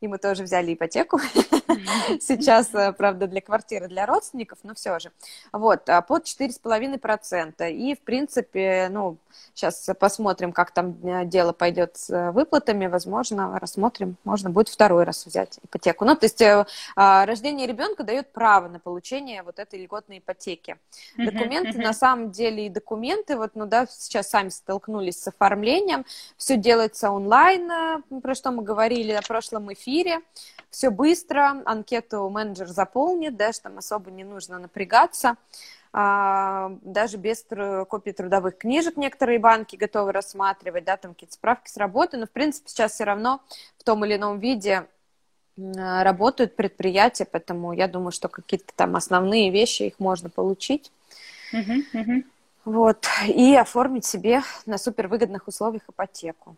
и 0.00 0.08
мы 0.08 0.18
тоже 0.18 0.42
взяли 0.42 0.74
ипотеку, 0.74 1.18
сейчас, 2.20 2.74
э, 2.74 2.92
правда, 2.92 3.28
для 3.28 3.40
квартиры 3.40 3.86
для 3.86 4.04
родственников, 4.04 4.58
но 4.64 4.74
все 4.74 4.98
же, 4.98 5.12
вот, 5.52 5.88
а 5.88 6.02
под 6.02 6.24
4,5%, 6.24 7.70
и, 7.70 7.94
в 7.94 8.00
принципе, 8.00 8.88
ну, 8.90 9.16
сейчас 9.54 9.88
посмотрим, 9.98 10.52
как 10.52 10.72
там 10.72 10.98
э, 11.06 11.24
дело 11.24 11.52
пойдет 11.52 11.96
с 11.96 12.32
выплатами, 12.32 12.86
возможно, 12.86 13.58
рассмотрим, 13.60 14.16
можно 14.24 14.50
будет 14.50 14.68
второй 14.68 15.04
раз 15.04 15.24
взять 15.24 15.60
ипотеку, 15.62 16.04
ну, 16.04 16.16
то 16.16 16.26
есть 16.26 16.42
а, 16.96 17.26
рождение 17.26 17.68
ребенка 17.68 18.02
дает 18.02 18.32
право 18.32 18.66
на 18.68 18.80
получение 18.80 19.44
вот 19.44 19.60
этой 19.60 19.80
льготной 19.84 20.18
ипотеки. 20.18 20.78
Документы, 21.16 21.78
на 21.78 21.92
самом 21.92 22.32
деле, 22.32 22.66
и 22.66 22.68
документы 22.68 22.87
документы, 22.88 23.36
вот, 23.36 23.50
ну 23.54 23.66
да, 23.66 23.86
сейчас 23.86 24.30
сами 24.30 24.48
столкнулись 24.48 25.20
с 25.20 25.28
оформлением, 25.28 26.06
все 26.38 26.56
делается 26.56 27.10
онлайн, 27.10 27.70
э, 27.70 28.20
про 28.22 28.34
что 28.34 28.50
мы 28.50 28.62
говорили 28.62 29.12
на 29.12 29.20
прошлом 29.20 29.70
эфире, 29.74 30.20
все 30.70 30.88
быстро, 30.88 31.62
анкету 31.66 32.30
менеджер 32.30 32.66
заполнит, 32.68 33.36
да, 33.36 33.52
что 33.52 33.64
там 33.64 33.78
особо 33.78 34.10
не 34.10 34.24
нужно 34.24 34.58
напрягаться, 34.58 35.36
а, 35.92 36.72
даже 36.82 37.18
без 37.18 37.44
копий 37.88 38.12
трудовых 38.12 38.56
книжек 38.56 38.96
некоторые 38.96 39.38
банки 39.38 39.76
готовы 39.76 40.12
рассматривать, 40.12 40.84
да, 40.84 40.96
там 40.96 41.12
какие-то 41.12 41.34
справки 41.34 41.68
с 41.68 41.76
работы, 41.76 42.16
но, 42.16 42.26
в 42.26 42.30
принципе, 42.30 42.70
сейчас 42.70 42.92
все 42.92 43.04
равно 43.04 43.42
в 43.78 43.84
том 43.84 44.02
или 44.04 44.16
ином 44.16 44.38
виде 44.38 44.86
работают 45.56 46.56
предприятия, 46.56 47.24
поэтому 47.24 47.72
я 47.72 47.88
думаю, 47.88 48.12
что 48.12 48.28
какие-то 48.28 48.72
там 48.76 48.96
основные 48.96 49.50
вещи 49.50 49.84
их 49.84 49.98
можно 49.98 50.30
получить. 50.30 50.92
Uh-huh, 51.52 51.82
uh-huh. 51.94 52.22
Вот, 52.68 53.08
и 53.26 53.56
оформить 53.56 54.04
себе 54.04 54.42
на 54.66 54.76
супервыгодных 54.76 55.48
условиях 55.48 55.88
ипотеку. 55.88 56.54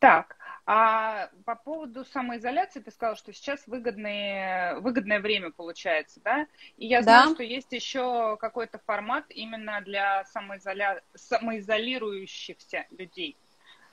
Так, 0.00 0.38
а 0.64 1.28
по 1.44 1.54
поводу 1.54 2.02
самоизоляции 2.06 2.80
ты 2.80 2.90
сказала, 2.90 3.16
что 3.16 3.34
сейчас 3.34 3.66
выгодное, 3.66 4.76
выгодное 4.80 5.20
время 5.20 5.50
получается, 5.50 6.18
да? 6.24 6.46
И 6.78 6.86
я 6.86 7.02
знаю, 7.02 7.28
да. 7.28 7.34
что 7.34 7.42
есть 7.42 7.70
еще 7.72 8.38
какой-то 8.40 8.78
формат 8.86 9.26
именно 9.28 9.82
для 9.82 10.24
самоизоля... 10.24 11.02
самоизолирующихся 11.14 12.86
людей, 12.92 13.36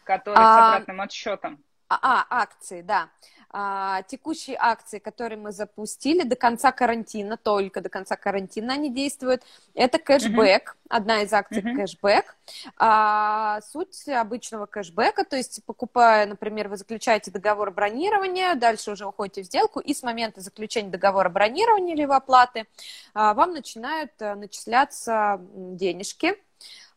которые 0.05 0.41
а... 0.41 0.55
с 0.55 0.75
обратным 0.75 1.01
отсчетом. 1.01 1.61
А, 1.89 1.99
а, 2.01 2.25
акции, 2.29 2.81
да. 2.81 3.09
А, 3.55 4.01
текущие 4.03 4.57
акции, 4.59 4.97
которые 4.97 5.37
мы 5.37 5.51
запустили 5.51 6.23
до 6.23 6.35
конца 6.35 6.71
карантина, 6.71 7.37
только 7.37 7.81
до 7.81 7.89
конца 7.89 8.15
карантина 8.15 8.73
они 8.73 8.91
действуют, 8.91 9.43
это 9.75 9.99
кэшбэк, 9.99 10.75
mm-hmm. 10.75 10.87
одна 10.89 11.21
из 11.21 11.31
акций 11.31 11.61
mm-hmm. 11.61 11.75
кэшбэк. 11.75 12.35
А, 12.77 13.61
суть 13.61 14.07
обычного 14.09 14.65
кэшбэка, 14.65 15.23
то 15.23 15.35
есть 15.35 15.63
покупая, 15.65 16.25
например, 16.25 16.67
вы 16.67 16.77
заключаете 16.77 17.29
договор 17.29 17.69
бронирования, 17.69 18.55
дальше 18.55 18.91
уже 18.91 19.05
уходите 19.05 19.43
в 19.43 19.45
сделку, 19.45 19.79
и 19.79 19.93
с 19.93 20.01
момента 20.01 20.41
заключения 20.41 20.89
договора 20.89 21.29
бронирования 21.29 21.93
или 21.93 22.03
оплаты 22.03 22.65
а, 23.13 23.35
вам 23.35 23.53
начинают 23.53 24.11
а, 24.19 24.35
начисляться 24.35 25.39
денежки, 25.53 26.35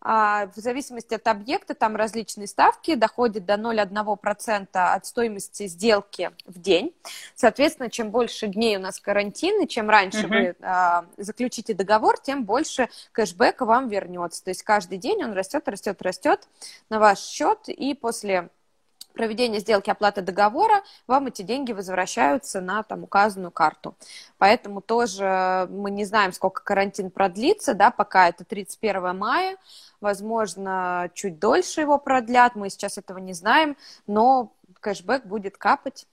в 0.00 0.52
зависимости 0.54 1.14
от 1.14 1.26
объекта, 1.26 1.74
там 1.74 1.96
различные 1.96 2.46
ставки, 2.46 2.94
доходят 2.94 3.44
до 3.44 3.54
0,1% 3.54 4.68
от 4.72 5.06
стоимости 5.06 5.66
сделки 5.66 6.30
в 6.44 6.60
день. 6.60 6.94
Соответственно, 7.34 7.90
чем 7.90 8.10
больше 8.10 8.46
дней 8.46 8.76
у 8.76 8.80
нас 8.80 9.00
карантин, 9.00 9.62
и 9.62 9.68
чем 9.68 9.90
раньше 9.90 10.26
uh-huh. 10.26 10.28
вы 10.28 10.56
а, 10.62 11.06
заключите 11.16 11.74
договор, 11.74 12.18
тем 12.20 12.44
больше 12.44 12.88
кэшбэка 13.12 13.64
вам 13.64 13.88
вернется. 13.88 14.44
То 14.44 14.50
есть 14.50 14.62
каждый 14.62 14.98
день 14.98 15.24
он 15.24 15.32
растет, 15.32 15.66
растет, 15.68 16.00
растет 16.02 16.48
на 16.88 16.98
ваш 16.98 17.18
счет, 17.18 17.68
и 17.68 17.94
после 17.94 18.50
проведения 19.16 19.58
сделки 19.58 19.90
оплаты 19.90 20.22
договора 20.22 20.82
вам 21.06 21.26
эти 21.26 21.42
деньги 21.42 21.72
возвращаются 21.72 22.60
на 22.60 22.82
там 22.82 23.02
указанную 23.02 23.50
карту. 23.50 23.96
Поэтому 24.38 24.80
тоже 24.80 25.66
мы 25.70 25.90
не 25.90 26.04
знаем, 26.04 26.32
сколько 26.32 26.62
карантин 26.62 27.10
продлится, 27.10 27.74
да, 27.74 27.90
пока 27.90 28.28
это 28.28 28.44
31 28.44 29.16
мая, 29.16 29.56
возможно, 30.00 31.10
чуть 31.14 31.38
дольше 31.38 31.80
его 31.80 31.98
продлят, 31.98 32.54
мы 32.54 32.70
сейчас 32.70 32.98
этого 32.98 33.18
не 33.18 33.32
знаем, 33.32 33.76
но 34.06 34.52
кэшбэк 34.80 35.26
будет 35.26 35.56
капать. 35.56 36.06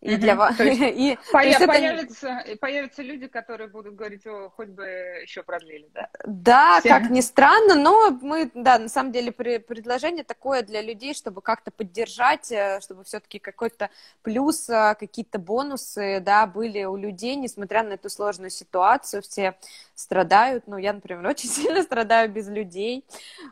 И 0.00 0.16
для 0.16 0.36
вас. 0.36 0.54
и, 0.60 1.18
поя- 1.32 1.66
появятся, 1.66 2.28
это... 2.46 2.56
появятся 2.58 3.02
люди, 3.02 3.26
которые 3.26 3.68
будут 3.68 3.96
говорить, 3.96 4.24
о, 4.26 4.48
хоть 4.50 4.68
бы 4.68 4.84
еще 5.22 5.42
продлили, 5.42 5.88
да? 5.92 6.08
Да, 6.24 6.80
Всем. 6.80 6.92
как 6.92 7.10
ни 7.10 7.20
странно, 7.20 7.74
но 7.74 8.10
мы, 8.22 8.48
да, 8.54 8.78
на 8.78 8.88
самом 8.88 9.10
деле 9.10 9.32
при, 9.32 9.58
предложение 9.58 10.22
такое 10.22 10.62
для 10.62 10.82
людей, 10.82 11.14
чтобы 11.14 11.42
как-то 11.42 11.72
поддержать, 11.72 12.52
э, 12.52 12.78
чтобы 12.80 13.02
все-таки 13.02 13.40
какой-то 13.40 13.90
плюс, 14.22 14.68
э, 14.68 14.94
какие-то 14.98 15.40
бонусы, 15.40 16.20
да, 16.20 16.46
были 16.46 16.84
у 16.84 16.94
людей, 16.94 17.34
несмотря 17.34 17.82
на 17.82 17.94
эту 17.94 18.08
сложную 18.08 18.50
ситуацию, 18.50 19.22
все 19.22 19.56
страдают. 19.96 20.68
Ну, 20.68 20.76
я, 20.76 20.92
например, 20.92 21.26
очень 21.26 21.48
сильно 21.48 21.82
страдаю 21.82 22.30
без 22.30 22.46
людей. 22.48 23.04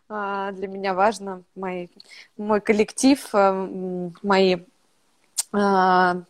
А, 0.08 0.52
для 0.52 0.68
меня 0.68 0.94
важно 0.94 1.42
мой, 1.56 1.90
мой 2.36 2.60
коллектив, 2.60 3.18
э, 3.32 4.10
мои 4.22 4.58
а, 5.52 6.22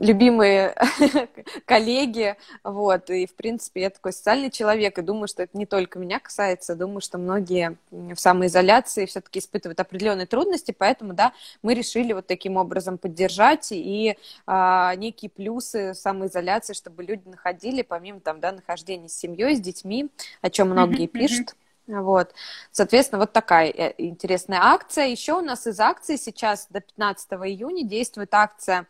любимые 0.00 0.74
коллеги, 1.64 2.36
вот, 2.62 3.10
и, 3.10 3.26
в 3.26 3.34
принципе, 3.34 3.82
я 3.82 3.90
такой 3.90 4.12
социальный 4.12 4.50
человек, 4.50 4.98
и 4.98 5.02
думаю, 5.02 5.28
что 5.28 5.42
это 5.42 5.56
не 5.56 5.66
только 5.66 5.98
меня 5.98 6.20
касается, 6.20 6.74
думаю, 6.74 7.00
что 7.00 7.18
многие 7.18 7.76
в 7.90 8.16
самоизоляции 8.16 9.06
все-таки 9.06 9.38
испытывают 9.38 9.80
определенные 9.80 10.26
трудности, 10.26 10.74
поэтому, 10.76 11.14
да, 11.14 11.32
мы 11.62 11.74
решили 11.74 12.12
вот 12.12 12.26
таким 12.26 12.56
образом 12.56 12.98
поддержать 12.98 13.68
и 13.70 14.16
а, 14.46 14.94
некие 14.96 15.30
плюсы 15.30 15.94
самоизоляции, 15.94 16.74
чтобы 16.74 17.02
люди 17.02 17.28
находили, 17.28 17.82
помимо, 17.82 18.20
там, 18.20 18.40
да, 18.40 18.52
нахождения 18.52 19.08
с 19.08 19.16
семьей, 19.16 19.56
с 19.56 19.60
детьми, 19.60 20.08
о 20.42 20.50
чем 20.50 20.70
многие 20.70 21.06
пишут, 21.06 21.54
вот, 21.88 22.34
соответственно, 22.70 23.20
вот 23.20 23.32
такая 23.32 23.70
э, 23.70 23.94
интересная 23.96 24.60
акция. 24.60 25.06
Еще 25.06 25.32
у 25.32 25.40
нас 25.40 25.66
из 25.66 25.80
акций 25.80 26.18
сейчас 26.18 26.66
до 26.68 26.80
15 26.80 27.32
июня 27.32 27.82
действует 27.82 28.34
акция 28.34 28.86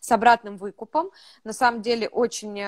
с 0.00 0.10
обратным 0.12 0.56
выкупом. 0.56 1.10
На 1.44 1.52
самом 1.52 1.82
деле 1.82 2.08
очень 2.08 2.58
э, 2.58 2.64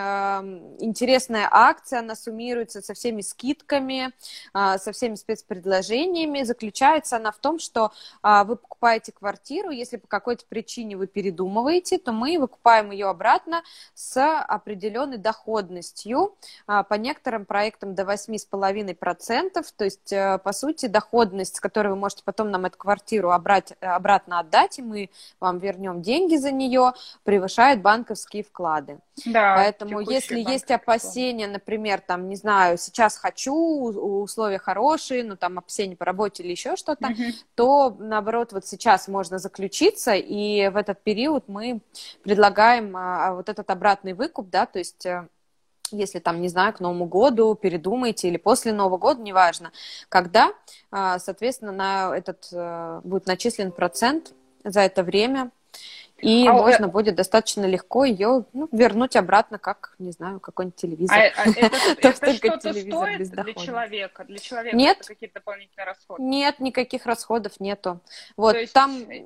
интересная 0.81 1.49
акция, 1.51 2.01
она 2.01 2.15
суммируется 2.15 2.83
со 2.83 2.95
всеми 2.95 3.21
скидками, 3.21 4.13
э, 4.55 4.79
со 4.79 4.93
всеми 4.93 5.15
спецпредложениями. 5.15 6.43
Заключается 6.43 7.17
она 7.17 7.33
в 7.33 7.39
том, 7.39 7.59
что 7.59 7.93
э, 8.23 8.45
вы 8.45 8.57
покупаете 8.57 9.13
квартиру, 9.13 9.71
если 9.71 9.97
по 9.97 10.09
какой-то 10.09 10.45
причине 10.49 10.97
вы 10.97 11.07
передумываете, 11.07 11.99
то 11.99 12.13
мы 12.13 12.39
выкупаем 12.39 12.91
ее 12.91 13.09
обратно 13.09 13.63
с 13.95 14.41
определенной 14.43 15.19
доходностью, 15.19 16.35
э, 16.67 16.83
по 16.89 16.95
некоторым 16.95 17.45
проектам 17.45 17.95
до 17.95 18.05
8,5%, 18.05 19.65
то 19.77 19.85
есть, 19.85 20.13
э, 20.13 20.39
по 20.39 20.53
сути, 20.53 20.87
доходность, 20.87 21.57
с 21.57 21.61
которой 21.61 21.89
вы 21.89 21.97
можете 21.97 22.23
потом 22.25 22.51
нам 22.51 22.65
эту 22.65 22.79
квартиру 22.79 23.31
обрать, 23.31 23.73
обратно 23.81 24.39
отдать, 24.41 24.79
и 24.79 24.83
мы 24.83 25.11
вам 25.39 25.59
вернем 25.59 26.03
деньги 26.03 26.37
за 26.37 26.51
нее, 26.51 26.93
превышает 27.25 27.83
банковские 27.83 28.43
вклады. 28.43 28.99
Да, 29.27 29.55
Поэтому 29.57 30.01
если 30.01 30.41
есть 30.41 30.71
опасения, 30.71 31.47
например, 31.47 32.01
там, 32.01 32.29
не 32.29 32.37
знаю, 32.37 32.79
сейчас 32.79 33.17
хочу, 33.17 33.55
условия 33.55 34.59
хорошие, 34.59 35.23
ну, 35.25 35.37
там, 35.37 35.59
опасения 35.59 35.97
по 35.97 36.05
работе 36.05 36.43
или 36.43 36.53
еще 36.53 36.77
что-то, 36.77 37.09
угу. 37.09 37.23
то, 37.55 37.97
наоборот, 37.99 38.53
вот 38.53 38.67
сейчас 38.67 39.09
можно 39.09 39.39
заключиться, 39.39 40.15
и 40.15 40.69
в 40.69 40.77
этот 40.77 41.03
период 41.03 41.45
мы 41.49 41.81
предлагаем 42.23 42.97
а, 42.97 43.21
а 43.21 43.35
вот 43.35 43.49
этот 43.49 43.71
обратный 43.71 44.15
выкуп, 44.15 44.49
да, 44.49 44.67
то 44.67 44.79
есть 44.79 45.05
э, 45.05 45.29
если 45.93 46.19
там, 46.21 46.41
не 46.41 46.49
знаю, 46.49 46.73
к 46.73 46.81
Новому 46.81 47.07
году 47.07 47.55
передумаете 47.55 48.29
или 48.29 48.37
после 48.37 48.73
Нового 48.73 48.99
года, 48.99 49.21
неважно, 49.21 49.73
когда, 50.09 50.53
а, 50.91 51.19
соответственно, 51.19 51.73
на 51.73 52.17
этот 52.17 52.49
э, 52.53 53.01
будет 53.05 53.27
начислен 53.27 53.73
процент 53.73 54.33
за 54.65 54.81
это 54.81 55.03
время, 55.03 55.51
и 56.23 56.47
а, 56.47 56.53
можно 56.53 56.85
э... 56.87 56.89
будет 56.89 57.15
достаточно 57.15 57.65
легко 57.65 58.05
ее 58.05 58.45
ну, 58.53 58.69
вернуть 58.73 59.17
обратно, 59.17 59.59
как, 59.59 59.95
не 59.99 60.13
знаю, 60.13 60.41
какой-нибудь 60.41 60.77
телевизор. 60.77 61.17
А, 61.17 61.43
а 61.43 61.51
это, 61.51 61.77
это 61.99 62.33
что-то 62.35 62.73
стоит 62.73 63.31
для 63.31 63.55
человека? 63.55 64.25
Для 64.25 64.39
человека 64.39 64.77
нет, 64.77 65.05
какие-то 65.07 65.35
дополнительные 65.35 65.87
расходы? 65.87 66.23
Нет, 66.23 66.61
никаких 66.61 67.07
расходов 67.07 67.61
нету. 67.61 68.01
Вот 68.37 68.57
есть 68.57 68.73
там, 68.73 68.97
э, 69.09 69.25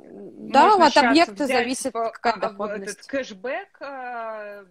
да, 0.51 0.75
от 0.75 0.97
объекта 0.97 1.47
зависит 1.47 1.93
какая 1.93 2.37
доходность. 2.37 2.99
Этот 2.99 3.07
кэшбэк, 3.07 3.79
э, 3.81 4.65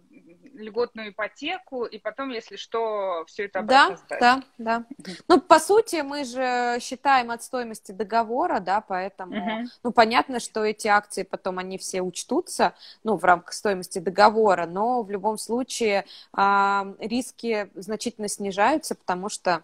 льготную 0.54 1.10
ипотеку, 1.10 1.84
и 1.84 1.98
потом, 1.98 2.30
если 2.30 2.56
что, 2.56 3.24
все 3.26 3.46
это 3.46 3.60
обратно 3.60 3.98
Да, 4.08 4.18
да, 4.58 4.84
да. 4.96 5.14
Ну, 5.28 5.40
по 5.40 5.58
сути, 5.58 6.02
мы 6.02 6.24
же 6.24 6.78
считаем 6.80 7.30
от 7.30 7.42
стоимости 7.42 7.92
договора, 7.92 8.60
да, 8.60 8.80
поэтому, 8.80 9.36
угу. 9.36 9.68
ну, 9.82 9.92
понятно, 9.92 10.40
что 10.40 10.64
эти 10.64 10.88
акции 10.88 11.22
потом, 11.22 11.58
они 11.58 11.78
все 11.78 12.00
учтутся, 12.14 12.74
ну, 13.02 13.16
в 13.16 13.24
рамках 13.24 13.54
стоимости 13.54 13.98
договора, 13.98 14.66
но 14.66 15.02
в 15.02 15.10
любом 15.10 15.36
случае 15.38 16.04
риски 16.32 17.70
значительно 17.74 18.28
снижаются, 18.28 18.94
потому 18.94 19.28
что 19.28 19.62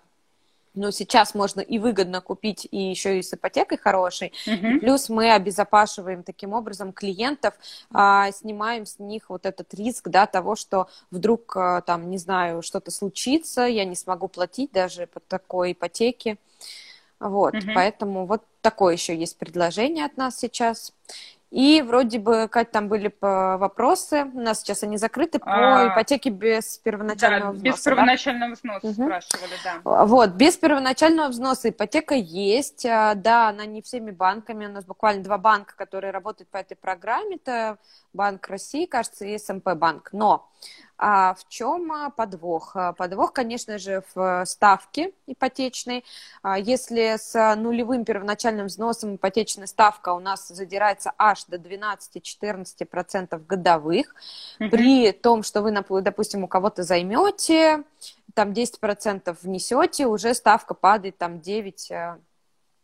ну, 0.75 0.93
сейчас 0.93 1.35
можно 1.35 1.61
и 1.61 1.79
выгодно 1.79 2.21
купить, 2.21 2.67
и 2.71 2.79
еще 2.91 3.19
и 3.19 3.23
с 3.23 3.35
ипотекой 3.35 3.77
хорошей. 3.79 4.33
Mm-hmm. 4.47 4.79
Плюс 4.79 5.09
мы 5.09 5.33
обезопашиваем 5.33 6.23
таким 6.23 6.53
образом 6.53 6.93
клиентов, 6.93 7.55
а, 7.93 8.31
снимаем 8.31 8.87
с 8.87 8.99
них 8.99 9.31
вот 9.31 9.47
этот 9.47 9.75
риск, 9.75 10.09
да, 10.09 10.27
того, 10.27 10.55
что 10.55 10.89
вдруг 11.11 11.57
а, 11.57 11.81
там, 11.81 12.09
не 12.11 12.19
знаю, 12.19 12.63
что-то 12.63 12.91
случится, 12.91 13.63
я 13.63 13.85
не 13.85 13.97
смогу 13.97 14.29
платить 14.29 14.71
даже 14.73 15.07
по 15.07 15.21
такой 15.21 15.73
ипотеке. 15.73 16.39
Вот, 17.19 17.55
mm-hmm. 17.55 17.73
поэтому 17.75 18.27
вот 18.27 18.43
такое 18.63 18.95
еще 18.95 19.15
есть 19.17 19.37
предложение 19.37 20.07
от 20.07 20.17
нас 20.17 20.39
сейчас. 20.39 20.93
И 21.51 21.83
вроде 21.83 22.21
бы, 22.21 22.47
Кать, 22.49 22.71
там 22.71 22.89
были 22.89 23.13
вопросы, 23.21 24.25
у 24.33 24.41
нас 24.41 24.61
сейчас 24.61 24.85
они 24.85 24.97
закрыты, 24.99 25.41
по 25.41 25.47
а, 25.49 25.93
ипотеке 25.93 26.31
без 26.31 26.79
первоначального 26.79 27.53
да, 27.53 27.59
взноса. 27.59 27.77
без 27.77 27.85
первоначального 27.85 28.51
да? 28.51 28.57
взноса 28.57 28.87
угу. 28.87 29.03
спрашивали, 29.03 29.53
да. 29.65 30.05
Вот, 30.07 30.31
без 30.31 30.57
первоначального 30.57 31.29
взноса 31.29 31.71
ипотека 31.71 32.15
есть, 32.15 32.87
а, 32.87 33.17
да, 33.17 33.49
она 33.49 33.67
не 33.67 33.83
всеми 33.83 34.13
банками, 34.13 34.67
у 34.67 34.71
нас 34.71 34.85
буквально 34.85 35.25
два 35.25 35.39
банка, 35.39 35.75
которые 35.77 36.13
работают 36.13 36.49
по 36.51 36.59
этой 36.59 36.77
программе, 36.77 37.35
это 37.37 37.79
Банк 38.13 38.49
России, 38.49 38.87
кажется, 38.87 39.25
и 39.25 39.39
СМП 39.39 39.75
банк, 39.75 40.11
но 40.13 40.49
а 41.03 41.35
в 41.35 41.49
чем 41.49 41.91
а, 41.91 42.11
подвох? 42.11 42.73
А, 42.75 42.93
подвох, 42.93 43.33
конечно 43.33 43.79
же, 43.79 44.05
в 44.15 44.45
ставке 44.45 45.13
ипотечной. 45.27 46.05
А, 46.43 46.59
если 46.59 47.17
с 47.19 47.57
нулевым 47.57 48.05
первоначальным 48.05 48.67
взносом 48.67 49.17
ипотечная 49.17 49.67
ставка 49.67 50.13
у 50.13 50.21
нас 50.21 50.47
задирается 50.49 51.13
аж 51.17 51.47
до 51.47 51.57
12-14% 51.57 53.47
годовых, 53.47 54.15
mm-hmm. 54.61 54.69
при 54.69 55.13
том, 55.13 55.43
что 55.43 55.63
вы, 55.63 55.73
допустим, 56.03 56.45
у 56.45 56.49
кого-то 56.49 56.83
займете, 56.83 57.85
там 58.35 58.53
10% 58.53 59.37
внесете, 59.41 60.07
уже 60.07 60.35
ставка 60.35 60.75
падает 60.75 61.17
там 61.17 61.41
9 61.41 61.93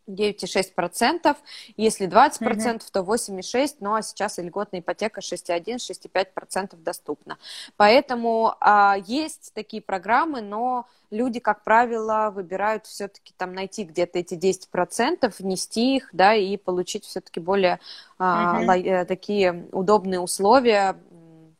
9,6%. 0.07 1.35
Если 1.75 2.07
20%, 2.07 2.39
mm-hmm. 2.39 2.81
то 2.91 3.01
8,6%. 3.01 3.75
Ну 3.79 3.93
а 3.93 4.01
сейчас 4.01 4.39
и 4.39 4.41
льготная 4.41 4.79
ипотека 4.79 5.21
6,1-6,5% 5.21 6.75
доступна. 6.77 7.37
Поэтому 7.75 8.55
а, 8.59 8.97
есть 9.05 9.51
такие 9.53 9.81
программы, 9.81 10.41
но 10.41 10.87
люди, 11.11 11.39
как 11.39 11.63
правило, 11.63 12.31
выбирают 12.33 12.85
все-таки 12.85 13.33
там 13.37 13.53
найти 13.53 13.83
где-то 13.83 14.19
эти 14.19 14.35
10%, 14.35 15.33
внести 15.39 15.97
их, 15.97 16.09
да, 16.13 16.33
и 16.33 16.57
получить 16.57 17.05
все-таки 17.05 17.39
более 17.39 17.79
а, 18.17 18.61
mm-hmm. 18.61 19.05
такие 19.05 19.67
удобные 19.71 20.19
условия 20.19 20.97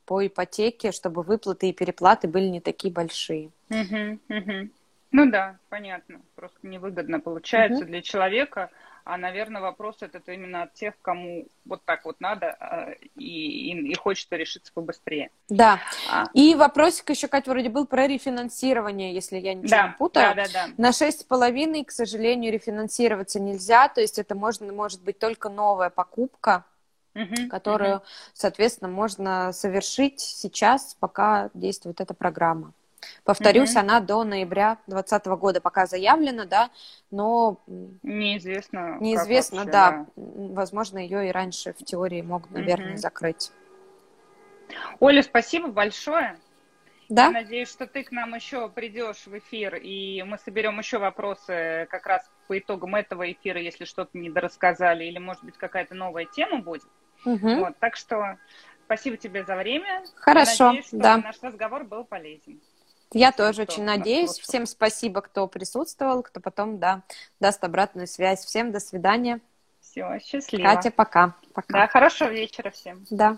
по 0.05 0.25
ипотеке, 0.25 0.91
чтобы 0.91 1.21
выплаты 1.21 1.69
и 1.69 1.73
переплаты 1.73 2.27
были 2.27 2.47
не 2.47 2.61
такие 2.61 2.93
большие. 2.93 3.51
Mm-hmm. 3.69 4.19
Mm-hmm. 4.29 4.69
Ну 5.25 5.31
да, 5.31 5.57
понятно. 5.69 6.21
Просто 6.35 6.59
невыгодно 6.61 7.19
получается 7.19 7.79
угу. 7.79 7.85
для 7.85 8.01
человека. 8.01 8.69
А, 9.03 9.17
наверное, 9.17 9.61
вопрос 9.61 9.97
этот 10.01 10.27
именно 10.27 10.63
от 10.63 10.73
тех, 10.73 10.93
кому 11.01 11.47
вот 11.63 11.83
так 11.85 12.03
вот 12.03 12.19
надо 12.19 12.51
а, 12.59 12.91
и, 13.15 13.71
и, 13.71 13.91
и 13.91 13.95
хочется 13.95 14.35
решиться 14.35 14.71
побыстрее. 14.73 15.31
Да. 15.47 15.79
А. 16.11 16.25
И 16.33 16.55
вопросик 16.55 17.09
еще, 17.09 17.29
Катя, 17.29 17.51
вроде 17.51 17.69
был 17.69 17.87
про 17.87 18.05
рефинансирование, 18.05 19.13
если 19.13 19.37
я 19.37 19.53
ничего 19.53 19.69
да, 19.69 19.87
не 19.87 19.93
путаю. 19.93 20.35
Да, 20.35 20.43
да, 20.43 20.49
да. 20.53 20.73
На 20.77 20.91
шесть 20.91 21.21
с 21.21 21.23
половиной, 21.23 21.85
к 21.85 21.91
сожалению, 21.91 22.51
рефинансироваться 22.51 23.39
нельзя. 23.39 23.87
То 23.87 24.01
есть 24.01 24.19
это 24.19 24.35
можно, 24.35 24.71
может 24.73 25.01
быть 25.01 25.19
только 25.19 25.47
новая 25.47 25.89
покупка, 25.89 26.65
угу, 27.15 27.49
которую, 27.49 27.97
угу. 27.97 28.03
соответственно, 28.33 28.91
можно 28.91 29.53
совершить 29.53 30.19
сейчас, 30.19 30.97
пока 30.99 31.49
действует 31.53 32.01
эта 32.01 32.13
программа. 32.13 32.73
Повторюсь, 33.23 33.71
угу. 33.71 33.79
она 33.79 33.99
до 33.99 34.23
ноября 34.23 34.77
2020 34.87 35.25
года 35.39 35.61
пока 35.61 35.85
заявлена, 35.85 36.45
да, 36.45 36.69
но 37.11 37.59
неизвестно. 38.03 38.97
Неизвестно, 38.99 39.59
вообще, 39.59 39.71
да. 39.71 39.91
да. 39.91 40.05
Возможно, 40.15 40.97
ее 40.97 41.29
и 41.29 41.31
раньше 41.31 41.73
в 41.73 41.83
теории 41.83 42.21
могут, 42.21 42.51
наверное, 42.51 42.91
угу. 42.91 42.97
закрыть. 42.97 43.51
Оля, 44.99 45.23
спасибо 45.23 45.67
большое. 45.67 46.37
Да? 47.09 47.25
Я 47.27 47.31
надеюсь, 47.31 47.69
что 47.69 47.87
ты 47.87 48.03
к 48.03 48.11
нам 48.11 48.35
еще 48.35 48.67
придешь 48.69 49.25
в 49.25 49.37
эфир, 49.37 49.75
и 49.75 50.23
мы 50.23 50.37
соберем 50.37 50.77
еще 50.79 50.97
вопросы 50.97 51.87
как 51.89 52.05
раз 52.05 52.29
по 52.47 52.57
итогам 52.57 52.95
этого 52.95 53.31
эфира, 53.31 53.61
если 53.61 53.85
что-то 53.85 54.17
недорассказали, 54.17 55.05
или, 55.05 55.17
может 55.17 55.43
быть, 55.43 55.57
какая-то 55.57 55.95
новая 55.95 56.25
тема 56.25 56.59
будет. 56.59 56.87
Угу. 57.25 57.55
Вот, 57.55 57.77
так 57.79 57.95
что 57.95 58.37
спасибо 58.85 59.15
тебе 59.15 59.45
за 59.45 59.55
время. 59.55 60.03
Хорошо, 60.15 60.65
Я 60.65 60.67
надеюсь, 60.67 60.87
что 60.87 60.97
да. 60.97 61.17
наш 61.17 61.41
разговор 61.41 61.85
был 61.85 62.03
полезен. 62.03 62.59
Я 63.13 63.31
тоже 63.31 63.63
очень 63.63 63.83
надеюсь. 63.83 64.37
Всем 64.37 64.65
спасибо, 64.65 65.21
кто 65.21 65.47
присутствовал, 65.47 66.23
кто 66.23 66.39
потом, 66.39 66.79
да, 66.79 67.03
даст 67.39 67.63
обратную 67.63 68.07
связь. 68.07 68.43
Всем 68.45 68.71
до 68.71 68.79
свидания. 68.79 69.39
Все, 69.79 70.19
счастливо. 70.23 70.63
Катя, 70.63 70.91
пока. 70.91 71.35
пока. 71.53 71.73
Да, 71.73 71.87
хорошего 71.87 72.29
вечера 72.29 72.69
всем. 72.71 73.05
Да. 73.09 73.37